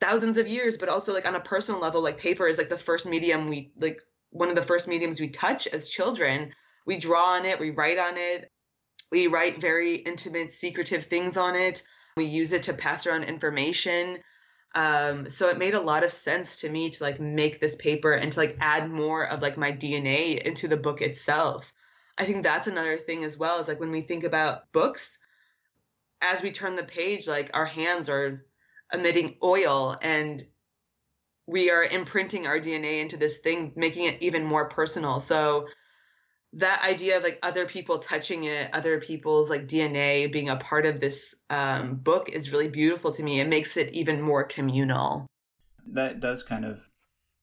thousands 0.00 0.38
of 0.38 0.48
years 0.48 0.76
but 0.76 0.88
also 0.88 1.12
like 1.12 1.26
on 1.26 1.34
a 1.34 1.40
personal 1.40 1.80
level 1.80 2.02
like 2.02 2.18
paper 2.18 2.46
is 2.46 2.58
like 2.58 2.68
the 2.68 2.76
first 2.76 3.06
medium 3.06 3.48
we 3.48 3.72
like 3.78 4.00
one 4.30 4.48
of 4.48 4.56
the 4.56 4.62
first 4.62 4.88
mediums 4.88 5.20
we 5.20 5.28
touch 5.28 5.66
as 5.66 5.88
children. 5.88 6.52
We 6.86 6.98
draw 6.98 7.36
on 7.36 7.44
it 7.44 7.60
we 7.60 7.70
write 7.70 7.98
on 7.98 8.16
it. 8.16 8.50
We 9.12 9.26
write 9.26 9.60
very 9.60 9.96
intimate 9.96 10.50
secretive 10.52 11.04
things 11.04 11.36
on 11.36 11.54
it. 11.54 11.82
We 12.16 12.24
use 12.24 12.52
it 12.52 12.64
to 12.64 12.72
pass 12.72 13.06
around 13.06 13.24
information 13.24 14.18
um, 14.74 15.28
so 15.28 15.48
it 15.48 15.58
made 15.58 15.74
a 15.74 15.80
lot 15.80 16.04
of 16.04 16.10
sense 16.10 16.56
to 16.56 16.68
me 16.68 16.90
to 16.90 17.02
like 17.02 17.20
make 17.20 17.60
this 17.60 17.76
paper 17.76 18.12
and 18.12 18.32
to 18.32 18.40
like 18.40 18.56
add 18.60 18.90
more 18.90 19.24
of 19.26 19.42
like 19.42 19.56
my 19.56 19.72
dna 19.72 20.38
into 20.38 20.68
the 20.68 20.76
book 20.76 21.00
itself 21.00 21.72
i 22.18 22.24
think 22.24 22.42
that's 22.42 22.66
another 22.66 22.96
thing 22.96 23.24
as 23.24 23.38
well 23.38 23.60
is 23.60 23.68
like 23.68 23.80
when 23.80 23.90
we 23.90 24.00
think 24.00 24.24
about 24.24 24.70
books 24.72 25.18
as 26.20 26.42
we 26.42 26.50
turn 26.50 26.74
the 26.74 26.84
page 26.84 27.28
like 27.28 27.50
our 27.54 27.66
hands 27.66 28.08
are 28.08 28.44
emitting 28.92 29.36
oil 29.42 29.96
and 30.02 30.44
we 31.46 31.70
are 31.70 31.84
imprinting 31.84 32.46
our 32.46 32.58
DNA 32.58 33.00
into 33.00 33.16
this 33.16 33.38
thing, 33.38 33.72
making 33.76 34.04
it 34.04 34.22
even 34.22 34.44
more 34.44 34.68
personal. 34.68 35.20
So 35.20 35.66
that 36.54 36.82
idea 36.84 37.16
of 37.16 37.22
like 37.22 37.38
other 37.42 37.66
people 37.66 37.98
touching 37.98 38.44
it, 38.44 38.72
other 38.72 39.00
people's 39.00 39.50
like 39.50 39.66
DNA 39.66 40.30
being 40.30 40.48
a 40.48 40.56
part 40.56 40.86
of 40.86 41.00
this 41.00 41.34
um, 41.50 41.96
book 41.96 42.28
is 42.28 42.52
really 42.52 42.68
beautiful 42.68 43.10
to 43.12 43.22
me. 43.22 43.40
It 43.40 43.48
makes 43.48 43.76
it 43.76 43.92
even 43.92 44.20
more 44.20 44.44
communal. 44.44 45.26
That 45.86 46.20
does 46.20 46.42
kind 46.42 46.64
of 46.64 46.88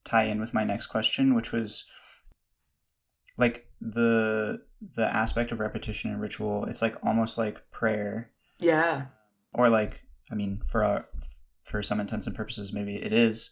tie 0.06 0.24
in 0.24 0.40
with 0.40 0.54
my 0.54 0.64
next 0.64 0.88
question, 0.88 1.36
which 1.36 1.52
was 1.52 1.86
like 3.38 3.68
the 3.82 4.62
the 4.96 5.06
aspect 5.06 5.52
of 5.52 5.60
repetition 5.60 6.12
and 6.12 6.22
ritual. 6.22 6.66
It's 6.66 6.82
like 6.82 6.96
almost 7.04 7.38
like 7.38 7.70
prayer. 7.72 8.32
Yeah. 8.60 9.08
Or 9.54 9.70
like 9.70 10.02
I 10.32 10.36
mean, 10.36 10.62
for 10.66 10.84
our 10.84 11.06
for 11.66 11.84
some 11.84 12.00
intents 12.00 12.28
and 12.28 12.36
purposes, 12.36 12.72
maybe 12.72 12.96
it 12.96 13.12
is. 13.12 13.52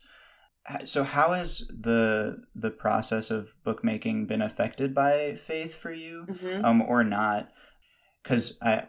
So, 0.86 1.04
how 1.04 1.34
has 1.34 1.68
the 1.70 2.44
the 2.54 2.70
process 2.70 3.32
of 3.32 3.56
bookmaking 3.64 4.28
been 4.28 4.42
affected 4.42 4.94
by 4.94 5.36
faith 5.36 5.74
for 5.76 5.92
you, 5.92 6.26
mm-hmm. 6.30 6.64
um, 6.64 6.82
or 6.82 7.04
not? 7.04 7.50
Because 8.22 8.60
I 8.62 8.88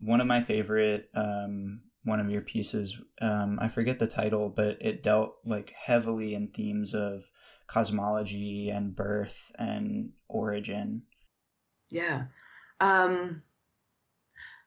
one 0.00 0.20
of 0.20 0.26
my 0.26 0.40
favorite 0.40 1.08
um, 1.14 1.80
one 2.04 2.20
of 2.20 2.30
your 2.30 2.42
pieces, 2.42 3.00
um, 3.20 3.58
I 3.60 3.68
forget 3.68 3.98
the 3.98 4.06
title, 4.06 4.50
but 4.50 4.78
it 4.80 5.02
dealt 5.02 5.36
like 5.44 5.72
heavily 5.76 6.34
in 6.34 6.48
themes 6.48 6.94
of 6.94 7.30
cosmology 7.66 8.68
and 8.68 8.94
birth 8.94 9.50
and 9.58 10.10
origin. 10.28 11.02
Yeah. 11.90 12.24
Um 12.80 13.42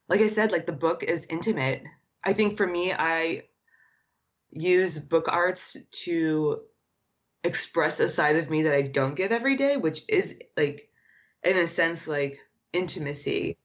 like 0.08 0.22
I 0.22 0.28
said, 0.28 0.52
like 0.52 0.66
the 0.66 0.74
book 0.74 1.04
is 1.04 1.28
intimate. 1.30 1.84
I 2.24 2.34
think 2.34 2.58
for 2.58 2.66
me, 2.66 2.94
I 2.94 3.44
use 4.56 4.98
book 4.98 5.28
arts 5.28 5.78
to 6.04 6.62
express 7.44 8.00
a 8.00 8.08
side 8.08 8.38
of 8.38 8.50
me 8.50 8.64
that 8.64 8.76
I 8.76 8.82
don't 8.82 9.16
give 9.16 9.32
every 9.32 9.56
day, 9.56 9.78
which 9.78 10.02
is 10.10 10.40
like, 10.58 10.90
in 11.44 11.58
a 11.58 11.68
sense, 11.68 12.08
like 12.08 12.40
intimacy 12.74 13.58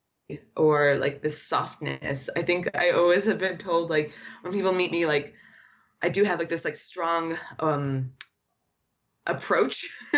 or 0.56 0.96
like 0.96 1.22
this 1.22 1.42
softness. 1.42 2.28
I 2.36 2.42
think 2.42 2.76
I 2.76 2.90
always 2.90 3.24
have 3.24 3.38
been 3.38 3.56
told, 3.56 3.88
like, 3.88 4.12
when 4.42 4.52
people 4.52 4.72
meet 4.72 4.92
me, 4.92 5.06
like, 5.06 5.34
I 6.02 6.08
do 6.08 6.24
have 6.24 6.38
like 6.38 6.48
this 6.48 6.64
like 6.64 6.76
strong 6.76 7.36
um 7.58 8.12
approach 9.26 9.88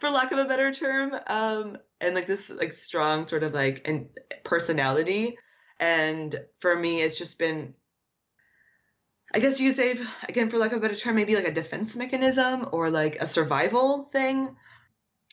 for 0.00 0.10
lack 0.10 0.32
of 0.32 0.38
a 0.38 0.44
better 0.44 0.72
term 0.72 1.12
um 1.26 1.76
and 2.00 2.14
like 2.14 2.26
this 2.26 2.50
like 2.50 2.72
strong 2.72 3.24
sort 3.24 3.42
of 3.42 3.52
like 3.52 3.86
and 3.86 4.08
personality 4.44 5.36
and 5.80 6.40
for 6.60 6.74
me 6.74 7.02
it's 7.02 7.18
just 7.18 7.38
been 7.38 7.74
I 9.34 9.38
guess 9.38 9.60
you 9.60 9.72
say, 9.72 9.98
again, 10.28 10.50
for 10.50 10.58
lack 10.58 10.72
of 10.72 10.78
a 10.78 10.80
better 10.80 10.94
term, 10.94 11.16
maybe 11.16 11.36
like 11.36 11.48
a 11.48 11.52
defense 11.52 11.96
mechanism 11.96 12.68
or 12.70 12.90
like 12.90 13.16
a 13.16 13.26
survival 13.26 14.04
thing. 14.04 14.56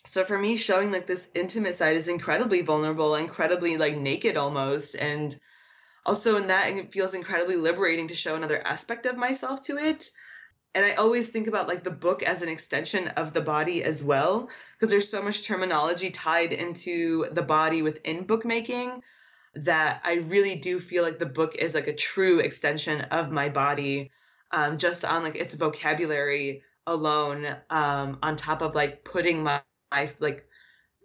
So 0.06 0.24
for 0.24 0.38
me, 0.38 0.56
showing 0.56 0.92
like 0.92 1.06
this 1.06 1.30
intimate 1.36 1.76
side 1.76 1.98
is 1.98 2.08
incredibly 2.08 2.62
vulnerable, 2.62 3.16
incredibly 3.16 3.76
like 3.76 3.98
naked 3.98 4.38
almost. 4.38 4.96
And 4.96 5.38
also 6.06 6.38
in 6.38 6.48
that, 6.48 6.70
it 6.70 6.94
feels 6.94 7.14
incredibly 7.14 7.58
liberating 7.58 8.08
to 8.08 8.16
show 8.16 8.36
another 8.36 8.66
aspect 8.66 9.06
of 9.06 9.18
myself 9.18 9.64
to 9.64 9.76
it. 9.78 10.10
And 10.74 10.86
I 10.86 10.94
always 10.94 11.30
think 11.30 11.48
about 11.48 11.68
like 11.68 11.84
the 11.84 11.92
book 11.92 12.24
as 12.24 12.42
an 12.42 12.50
extension 12.50 13.10
of 13.10 13.34
the 13.34 13.42
body 13.42 13.84
as 13.84 14.02
well, 14.02 14.50
because 14.78 14.92
there's 14.92 15.10
so 15.10 15.22
much 15.22 15.44
terminology 15.44 16.10
tied 16.12 16.54
into 16.54 17.26
the 17.32 17.42
body 17.42 17.82
within 17.82 18.24
bookmaking 18.26 19.02
that 19.56 20.02
I 20.04 20.16
really 20.16 20.56
do 20.56 20.80
feel 20.80 21.04
like 21.04 21.20
the 21.20 21.26
book 21.26 21.56
is 21.56 21.74
like 21.76 21.88
a 21.88 21.96
true 21.96 22.40
extension 22.40 23.02
of 23.02 23.32
my 23.32 23.50
body, 23.50 24.12
um, 24.52 24.78
just 24.78 25.06
on 25.06 25.24
like 25.24 25.36
its 25.36 25.54
vocabulary 25.54 26.64
alone, 26.88 27.46
um, 27.70 28.20
on 28.22 28.36
top 28.36 28.62
of 28.62 28.76
like 28.76 29.04
putting 29.04 29.44
my, 29.44 29.62
my 29.92 30.10
like 30.20 30.46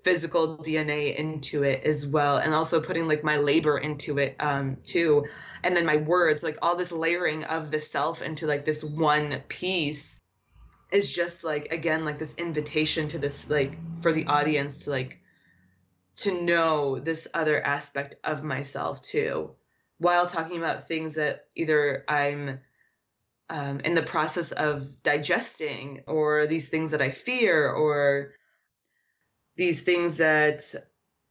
physical 0.02 0.58
DNA 0.58 1.16
into 1.16 1.62
it 1.62 1.84
as 1.84 2.06
well, 2.06 2.38
and 2.38 2.52
also 2.52 2.80
putting 2.80 3.08
like 3.08 3.24
my 3.24 3.36
labor 3.36 3.78
into 3.78 4.18
it 4.18 4.36
um, 4.40 4.76
too, 4.84 5.24
and 5.62 5.76
then 5.76 5.86
my 5.86 5.96
words, 5.96 6.42
like 6.42 6.58
all 6.62 6.76
this 6.76 6.92
layering 6.92 7.44
of 7.44 7.70
the 7.70 7.80
self 7.80 8.22
into 8.22 8.46
like 8.46 8.64
this 8.64 8.84
one 8.84 9.42
piece 9.48 10.20
is 10.92 11.12
just 11.12 11.42
like 11.44 11.72
again 11.72 12.04
like 12.04 12.18
this 12.18 12.36
invitation 12.36 13.08
to 13.08 13.18
this 13.18 13.50
like 13.50 13.76
for 14.00 14.12
the 14.12 14.26
audience 14.26 14.84
to 14.84 14.90
like 14.90 15.18
to 16.16 16.42
know 16.42 16.98
this 16.98 17.28
other 17.34 17.60
aspect 17.60 18.16
of 18.24 18.42
myself 18.42 19.02
too 19.02 19.50
while 19.98 20.26
talking 20.26 20.58
about 20.58 20.88
things 20.88 21.14
that 21.14 21.46
either 21.54 22.04
i'm 22.08 22.60
um, 23.50 23.80
in 23.80 23.94
the 23.94 24.02
process 24.02 24.52
of 24.52 25.02
digesting 25.02 26.02
or 26.06 26.46
these 26.46 26.68
things 26.68 26.92
that 26.92 27.02
i 27.02 27.10
fear 27.10 27.68
or 27.68 28.32
these 29.56 29.82
things 29.82 30.18
that 30.18 30.74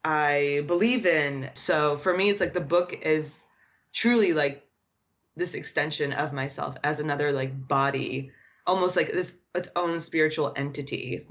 i 0.03 0.63
believe 0.67 1.05
in. 1.05 1.49
So 1.53 1.97
for 1.97 2.15
me 2.15 2.29
it's 2.29 2.39
like 2.41 2.53
the 2.53 2.61
book 2.61 2.93
is 3.01 3.43
truly 3.93 4.33
like 4.33 4.65
this 5.35 5.55
extension 5.55 6.13
of 6.13 6.33
myself 6.33 6.77
as 6.83 6.99
another 6.99 7.31
like 7.31 7.67
body 7.67 8.31
almost 8.65 8.95
like 8.95 9.11
this 9.11 9.37
its 9.55 9.69
own 9.75 9.99
spiritual 9.99 10.53
entity. 10.55 11.27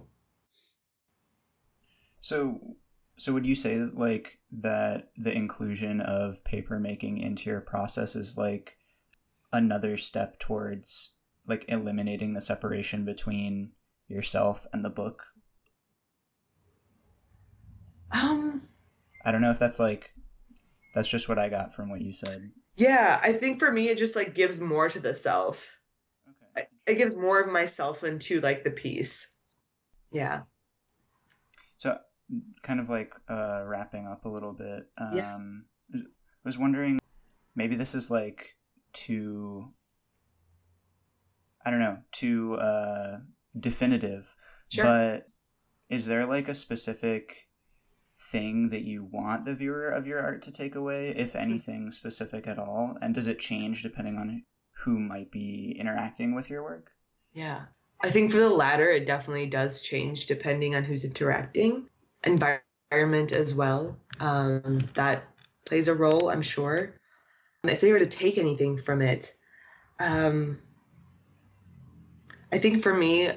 So 2.20 2.76
so 3.22 3.32
would 3.32 3.46
you 3.46 3.54
say 3.54 3.76
that 3.76 3.96
like 3.96 4.40
that 4.50 5.12
the 5.16 5.32
inclusion 5.32 6.00
of 6.00 6.42
paper 6.42 6.80
making 6.80 7.18
into 7.18 7.48
your 7.48 7.60
process 7.60 8.16
is 8.16 8.36
like 8.36 8.78
another 9.52 9.96
step 9.96 10.40
towards 10.40 11.14
like 11.46 11.64
eliminating 11.68 12.34
the 12.34 12.40
separation 12.40 13.04
between 13.04 13.70
yourself 14.08 14.66
and 14.72 14.84
the 14.84 14.90
book? 14.90 15.24
Um 18.10 18.62
I 19.24 19.30
don't 19.30 19.40
know 19.40 19.52
if 19.52 19.58
that's 19.60 19.78
like 19.78 20.10
that's 20.92 21.08
just 21.08 21.28
what 21.28 21.38
I 21.38 21.48
got 21.48 21.72
from 21.72 21.90
what 21.90 22.00
you 22.00 22.12
said. 22.12 22.50
Yeah, 22.74 23.20
I 23.22 23.34
think 23.34 23.60
for 23.60 23.70
me 23.70 23.88
it 23.88 23.98
just 23.98 24.16
like 24.16 24.34
gives 24.34 24.60
more 24.60 24.88
to 24.88 24.98
the 24.98 25.14
self. 25.14 25.78
Okay. 26.28 26.66
It 26.88 26.96
gives 26.96 27.16
more 27.16 27.40
of 27.40 27.52
myself 27.52 28.02
into 28.02 28.40
like 28.40 28.64
the 28.64 28.72
piece. 28.72 29.32
Yeah. 30.10 30.40
So 31.76 31.98
kind 32.62 32.80
of 32.80 32.88
like 32.88 33.12
uh, 33.28 33.62
wrapping 33.66 34.06
up 34.06 34.24
a 34.24 34.28
little 34.28 34.52
bit. 34.52 34.88
Um, 34.98 35.12
yeah. 35.14 35.38
I 35.94 36.00
was 36.44 36.58
wondering, 36.58 36.98
maybe 37.54 37.76
this 37.76 37.94
is 37.94 38.10
like 38.10 38.56
too, 38.92 39.68
I 41.64 41.70
don't 41.70 41.80
know, 41.80 41.98
too 42.10 42.54
uh, 42.54 43.18
definitive. 43.58 44.34
Sure. 44.68 44.84
But 44.84 45.28
is 45.88 46.06
there 46.06 46.26
like 46.26 46.48
a 46.48 46.54
specific 46.54 47.48
thing 48.30 48.70
that 48.70 48.82
you 48.82 49.04
want 49.04 49.44
the 49.44 49.54
viewer 49.54 49.90
of 49.90 50.06
your 50.06 50.20
art 50.20 50.42
to 50.42 50.52
take 50.52 50.74
away, 50.74 51.10
if 51.10 51.30
mm-hmm. 51.30 51.38
anything 51.38 51.92
specific 51.92 52.46
at 52.46 52.58
all? 52.58 52.96
And 53.00 53.14
does 53.14 53.26
it 53.26 53.38
change 53.38 53.82
depending 53.82 54.16
on 54.16 54.44
who 54.84 54.98
might 54.98 55.30
be 55.30 55.76
interacting 55.78 56.34
with 56.34 56.48
your 56.48 56.62
work? 56.62 56.90
Yeah. 57.32 57.66
I 58.04 58.10
think 58.10 58.32
for 58.32 58.38
the 58.38 58.50
latter, 58.50 58.90
it 58.90 59.06
definitely 59.06 59.46
does 59.46 59.80
change 59.80 60.26
depending 60.26 60.74
on 60.74 60.82
who's 60.82 61.04
interacting 61.04 61.88
environment 62.24 63.32
as 63.32 63.54
well. 63.54 63.96
Um, 64.20 64.78
that 64.94 65.24
plays 65.64 65.88
a 65.88 65.94
role, 65.94 66.30
I'm 66.30 66.42
sure. 66.42 66.94
If 67.64 67.80
they 67.80 67.92
were 67.92 67.98
to 68.00 68.06
take 68.06 68.38
anything 68.38 68.76
from 68.76 69.02
it, 69.02 69.34
um, 70.00 70.58
I 72.52 72.58
think 72.58 72.82
for 72.82 72.92
me, 72.92 73.30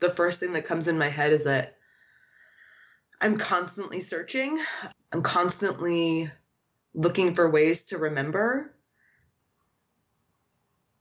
the 0.00 0.10
first 0.10 0.40
thing 0.40 0.52
that 0.52 0.64
comes 0.64 0.88
in 0.88 0.98
my 0.98 1.08
head 1.08 1.32
is 1.32 1.44
that 1.44 1.76
I'm 3.20 3.38
constantly 3.38 4.00
searching. 4.00 4.60
I'm 5.12 5.22
constantly 5.22 6.30
looking 6.94 7.34
for 7.34 7.50
ways 7.50 7.84
to 7.84 7.98
remember. 7.98 8.74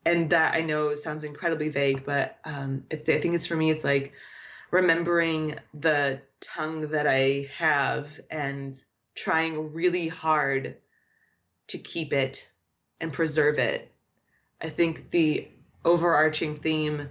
And 0.05 0.29
that 0.31 0.55
I 0.55 0.61
know 0.61 0.95
sounds 0.95 1.23
incredibly 1.23 1.69
vague, 1.69 2.05
but 2.05 2.37
um, 2.45 2.85
it's, 2.89 3.07
I 3.09 3.19
think 3.19 3.35
it's 3.35 3.47
for 3.47 3.55
me, 3.55 3.69
it's 3.69 3.83
like 3.83 4.13
remembering 4.71 5.55
the 5.73 6.21
tongue 6.39 6.81
that 6.89 7.05
I 7.05 7.49
have 7.57 8.19
and 8.29 8.75
trying 9.15 9.73
really 9.73 10.07
hard 10.07 10.77
to 11.67 11.77
keep 11.77 12.13
it 12.13 12.49
and 12.99 13.13
preserve 13.13 13.59
it. 13.59 13.91
I 14.61 14.69
think 14.69 15.11
the 15.11 15.47
overarching 15.83 16.55
theme, 16.55 17.09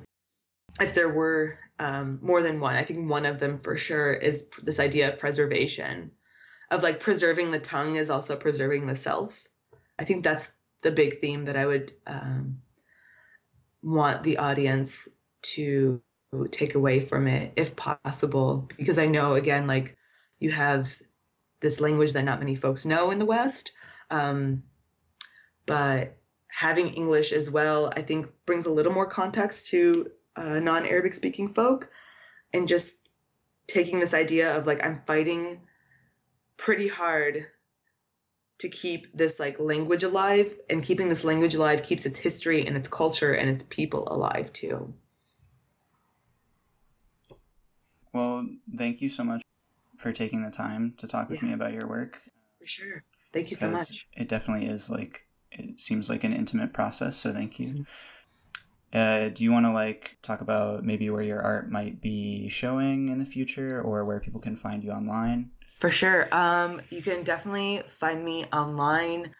if 0.81 0.95
there 0.95 1.13
were 1.13 1.59
um, 1.79 2.19
more 2.23 2.43
than 2.43 2.61
one, 2.61 2.77
I 2.77 2.85
think 2.85 3.11
one 3.11 3.27
of 3.27 3.41
them 3.41 3.59
for 3.59 3.77
sure 3.77 4.13
is 4.13 4.47
this 4.63 4.81
idea 4.81 5.13
of 5.13 5.19
preservation, 5.19 6.13
of 6.71 6.83
like 6.83 7.01
preserving 7.01 7.51
the 7.51 7.59
tongue 7.59 7.97
is 7.97 8.11
also 8.11 8.37
preserving 8.37 8.87
the 8.87 8.97
self. 8.97 9.47
I 9.99 10.05
think 10.05 10.25
that's 10.25 10.53
the 10.83 10.91
big 10.91 11.19
theme 11.19 11.47
that 11.47 11.57
I 11.57 11.67
would 11.67 11.93
um, 12.07 12.63
want 13.83 14.23
the 14.23 14.39
audience 14.39 15.09
to 15.43 16.03
take 16.51 16.77
away 16.77 17.01
from 17.01 17.27
it 17.27 17.53
if 17.57 17.75
possible 17.75 18.69
because 18.77 18.99
i 18.99 19.07
know 19.07 19.35
again 19.35 19.67
like 19.67 19.97
you 20.39 20.51
have 20.51 20.95
this 21.59 21.81
language 21.81 22.13
that 22.13 22.25
not 22.25 22.39
many 22.39 22.55
folks 22.55 22.87
know 22.87 23.11
in 23.11 23.19
the 23.19 23.27
west 23.27 23.73
um, 24.11 24.63
but 25.67 26.17
having 26.47 26.89
english 26.95 27.33
as 27.33 27.51
well 27.51 27.93
i 27.97 28.03
think 28.03 28.29
brings 28.47 28.67
a 28.67 28.71
little 28.71 28.93
more 28.93 29.07
context 29.07 29.67
to 29.67 30.09
uh, 30.37 30.61
non-arabic 30.61 31.15
speaking 31.15 31.49
folk 31.49 31.91
and 32.53 32.69
just 32.69 33.11
taking 33.67 33.99
this 33.99 34.15
idea 34.15 34.57
of 34.57 34.67
like 34.69 34.85
i'm 34.87 35.03
fighting 35.07 35.61
pretty 36.57 36.87
hard 36.87 37.45
to 38.59 38.69
keep 38.69 39.17
this 39.17 39.41
like 39.41 39.59
language 39.59 40.05
alive 40.05 40.55
and 40.69 40.85
keeping 40.85 41.09
this 41.09 41.25
language 41.25 41.57
alive 41.57 41.83
keeps 41.83 42.07
its 42.07 42.19
history 42.19 42.65
and 42.65 42.77
its 42.77 42.89
culture 42.89 43.33
and 43.33 43.51
its 43.51 43.65
people 43.65 44.07
alive 44.13 44.53
too 44.53 44.95
Well, 48.13 48.47
thank 48.77 49.01
you 49.01 49.09
so 49.09 49.25
much 49.25 49.43
for 49.99 50.13
taking 50.13 50.43
the 50.43 50.51
time 50.51 50.95
to 50.99 51.07
talk 51.07 51.29
with 51.29 51.43
yeah. 51.43 51.49
me 51.49 51.55
about 51.55 51.73
your 51.73 51.89
work. 51.89 52.21
For 52.59 52.67
sure. 52.67 53.05
Thank 53.33 53.51
you 53.51 53.57
so 53.57 53.71
much. 53.71 54.07
It 54.17 54.29
definitely 54.29 54.67
is 54.67 54.91
like 54.91 55.23
it 55.53 55.81
seems 55.81 56.09
like 56.09 56.25
an 56.25 56.33
intimate 56.33 56.73
process, 56.73 57.17
so 57.17 57.33
thank 57.33 57.59
you. 57.59 57.69
Mm-hmm. 57.69 57.83
Uh, 58.93 59.29
do 59.29 59.45
you 59.45 59.53
want 59.53 59.67
to 59.67 59.73
like 59.73 60.19
talk 60.21 60.41
about 60.41 60.85
maybe 60.85 61.09
where 61.11 61.23
your 61.23 61.41
art 61.41 61.71
might 61.71 62.01
be 62.01 62.49
showing 62.49 63.09
in 63.09 63.21
the 63.21 63.25
future 63.25 63.81
or 63.81 64.05
where 64.05 64.19
people 64.19 64.41
can 64.41 64.57
find 64.57 64.83
you 64.83 64.91
online? 64.91 65.53
For 65.79 65.91
sure. 65.91 66.29
Um, 66.33 66.81
you 66.91 67.01
can 67.01 67.23
definitely 67.23 67.83
find 67.87 68.25
me 68.25 68.47
online. 68.53 69.33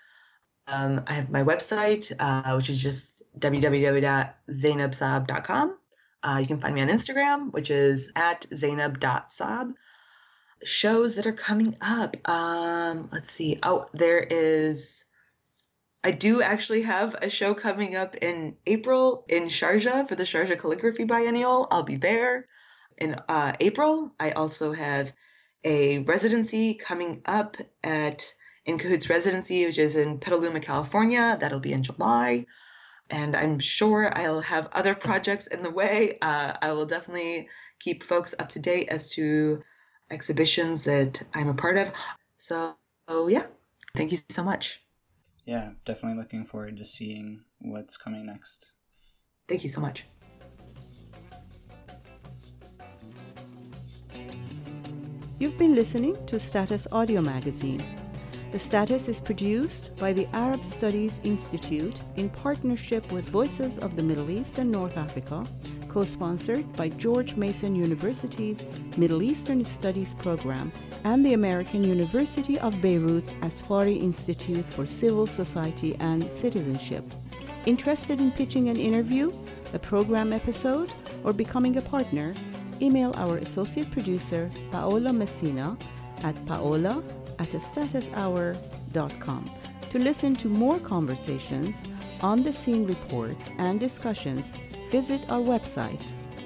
Um, 0.69 1.03
I 1.07 1.15
have 1.15 1.31
my 1.31 1.43
website, 1.43 2.13
uh, 2.19 2.53
which 2.55 2.71
is 2.71 2.81
just 2.81 3.25
www.zainabsaab.com. 3.39 5.77
Uh, 6.23 6.39
you 6.41 6.47
can 6.47 6.59
find 6.59 6.75
me 6.75 6.83
on 6.83 6.89
Instagram, 6.89 7.53
which 7.53 7.71
is 7.71 8.13
at 8.15 8.47
zainab.saab. 8.53 9.73
Shows 10.63 11.15
that 11.15 11.27
are 11.27 11.33
coming 11.33 11.75
up. 11.81 12.17
Um, 12.29 13.09
let's 13.13 13.31
see. 13.31 13.59
Oh, 13.63 13.87
there 13.95 14.19
is. 14.19 15.05
I 16.05 16.11
do 16.11 16.43
actually 16.43 16.83
have 16.83 17.15
a 17.15 17.31
show 17.31 17.55
coming 17.55 17.97
up 17.97 18.17
in 18.17 18.57
April 18.67 19.25
in 19.29 19.45
Sharjah 19.45 20.09
for 20.09 20.15
the 20.15 20.25
Sharjah 20.25 20.59
Calligraphy 20.59 21.05
Biennial. 21.05 21.67
I'll 21.71 21.83
be 21.83 21.97
there 21.97 22.47
in 22.99 23.17
uh, 23.29 23.53
April. 23.61 24.15
I 24.21 24.33
also 24.33 24.73
have 24.73 25.13
a 25.65 25.99
residency 26.01 26.75
coming 26.75 27.23
up 27.25 27.57
at 27.83 28.35
in 28.67 28.79
Cahoots 28.79 29.09
Residency, 29.09 29.67
which 29.67 29.79
is 29.79 29.97
in 29.97 30.19
Petaluma, 30.19 30.61
California. 30.61 31.37
That'll 31.41 31.61
be 31.61 31.73
in 31.73 31.83
July 31.83 32.47
and 33.11 33.37
I'm 33.37 33.59
sure 33.59 34.11
I'll 34.17 34.41
have 34.41 34.69
other 34.73 34.95
projects 34.95 35.47
in 35.47 35.63
the 35.63 35.71
way. 35.71 36.19
Uh, 36.23 36.55
I 36.61 36.73
will 36.73 36.87
definitely 36.87 37.49
keep 37.79 38.03
folks 38.03 38.35
up 38.39 38.51
to 38.51 38.59
date 38.59 38.89
as 38.89 39.11
to 39.13 39.63
exhibitions 40.11 40.85
that 40.85 41.23
I'm 41.35 41.49
a 41.49 41.55
part 41.55 41.79
of. 41.79 41.93
So, 42.37 42.77
oh, 43.09 43.29
yeah, 43.29 43.47
thank 43.95 44.13
you 44.13 44.19
so 44.29 44.43
much. 44.43 44.81
Yeah, 45.45 45.71
definitely 45.85 46.19
looking 46.19 46.45
forward 46.45 46.77
to 46.77 46.85
seeing 46.85 47.41
what's 47.61 47.97
coming 47.97 48.27
next. 48.27 48.75
Thank 49.49 49.65
you 49.65 49.71
so 49.71 49.81
much. 49.81 50.05
You've 55.39 55.57
been 55.57 55.75
listening 55.75 56.19
to 56.27 56.39
Status 56.39 56.87
Audio 56.93 57.23
Magazine 57.23 57.83
the 58.53 58.59
status 58.59 59.09
is 59.09 59.21
produced 59.21 59.95
by 59.97 60.13
the 60.13 60.27
Arab 60.35 60.65
Studies 60.65 61.21
Institute 61.25 62.01
in 62.17 62.29
partnership 62.29 63.11
with 63.13 63.29
Voices 63.29 63.79
of 63.79 63.97
the 63.97 64.03
Middle 64.03 64.31
East 64.31 64.59
and 64.59 64.71
North 64.71 64.97
Africa, 64.97 65.47
co 65.89 66.05
sponsored 66.05 66.71
by 66.75 66.89
George 66.89 67.37
Mason 67.37 67.75
University's 67.75 68.65
Middle 68.97 69.23
Eastern 69.23 69.65
Studies 69.65 70.15
program 70.15 70.73
and 71.05 71.25
the 71.25 71.35
American 71.35 71.85
University 71.85 72.59
of 72.59 72.81
Beirut's 72.83 73.33
Asfari 73.43 74.03
Institute 74.03 74.67
for 74.67 74.87
Civil 74.87 75.27
Society 75.27 75.97
and 76.01 76.31
Citizenship. 76.31 77.05
Interested 77.67 78.21
in 78.21 78.33
pitching 78.33 78.69
an 78.69 78.77
interview, 78.77 79.33
a 79.75 79.79
program 79.79 80.33
episode, 80.33 80.93
or 81.25 81.33
becoming 81.33 81.77
a 81.77 81.83
partner? 81.83 82.35
email 82.83 83.13
our 83.17 83.39
associate 83.39 83.91
producer, 83.91 84.51
Paola 84.71 85.13
Messina, 85.13 85.77
at 86.23 86.35
paola 86.47 87.03
at 87.41 87.49
statushour.com 87.49 89.51
to 89.91 89.99
listen 89.99 90.37
to 90.37 90.49
more 90.49 90.79
conversations, 90.79 91.83
on 92.21 92.43
the 92.43 92.53
scene 92.53 92.87
reports, 92.87 93.49
and 93.59 93.81
discussions. 93.81 94.53
Visit 94.91 95.21
our 95.29 95.41
website, 95.41 96.03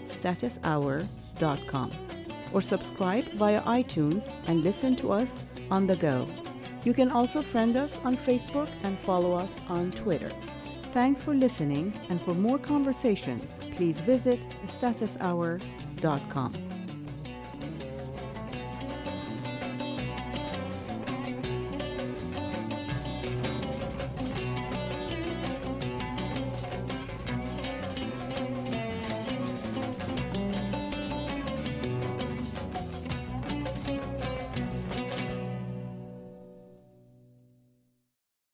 statushour.com, 0.07 1.91
or 2.53 2.63
subscribe 2.63 3.25
via 3.33 3.61
iTunes 3.63 4.31
and 4.47 4.63
listen 4.63 4.97
to 4.97 5.13
us 5.13 5.45
on 5.71 5.87
the 5.87 5.97
go. 5.97 6.27
You 6.85 6.95
can 6.95 7.11
also 7.11 7.43
friend 7.43 7.77
us 7.77 7.99
on 8.05 8.17
Facebook 8.17 8.69
and 8.83 8.99
follow 9.01 9.35
us 9.35 9.61
on 9.69 9.91
Twitter. 9.93 10.33
Thanks 10.93 11.21
for 11.21 11.35
listening, 11.35 11.93
and 12.09 12.21
for 12.21 12.35
more 12.35 12.59
conversations, 12.59 13.59
please 13.77 14.01
visit 14.01 14.47
statushour.com. 14.67 16.74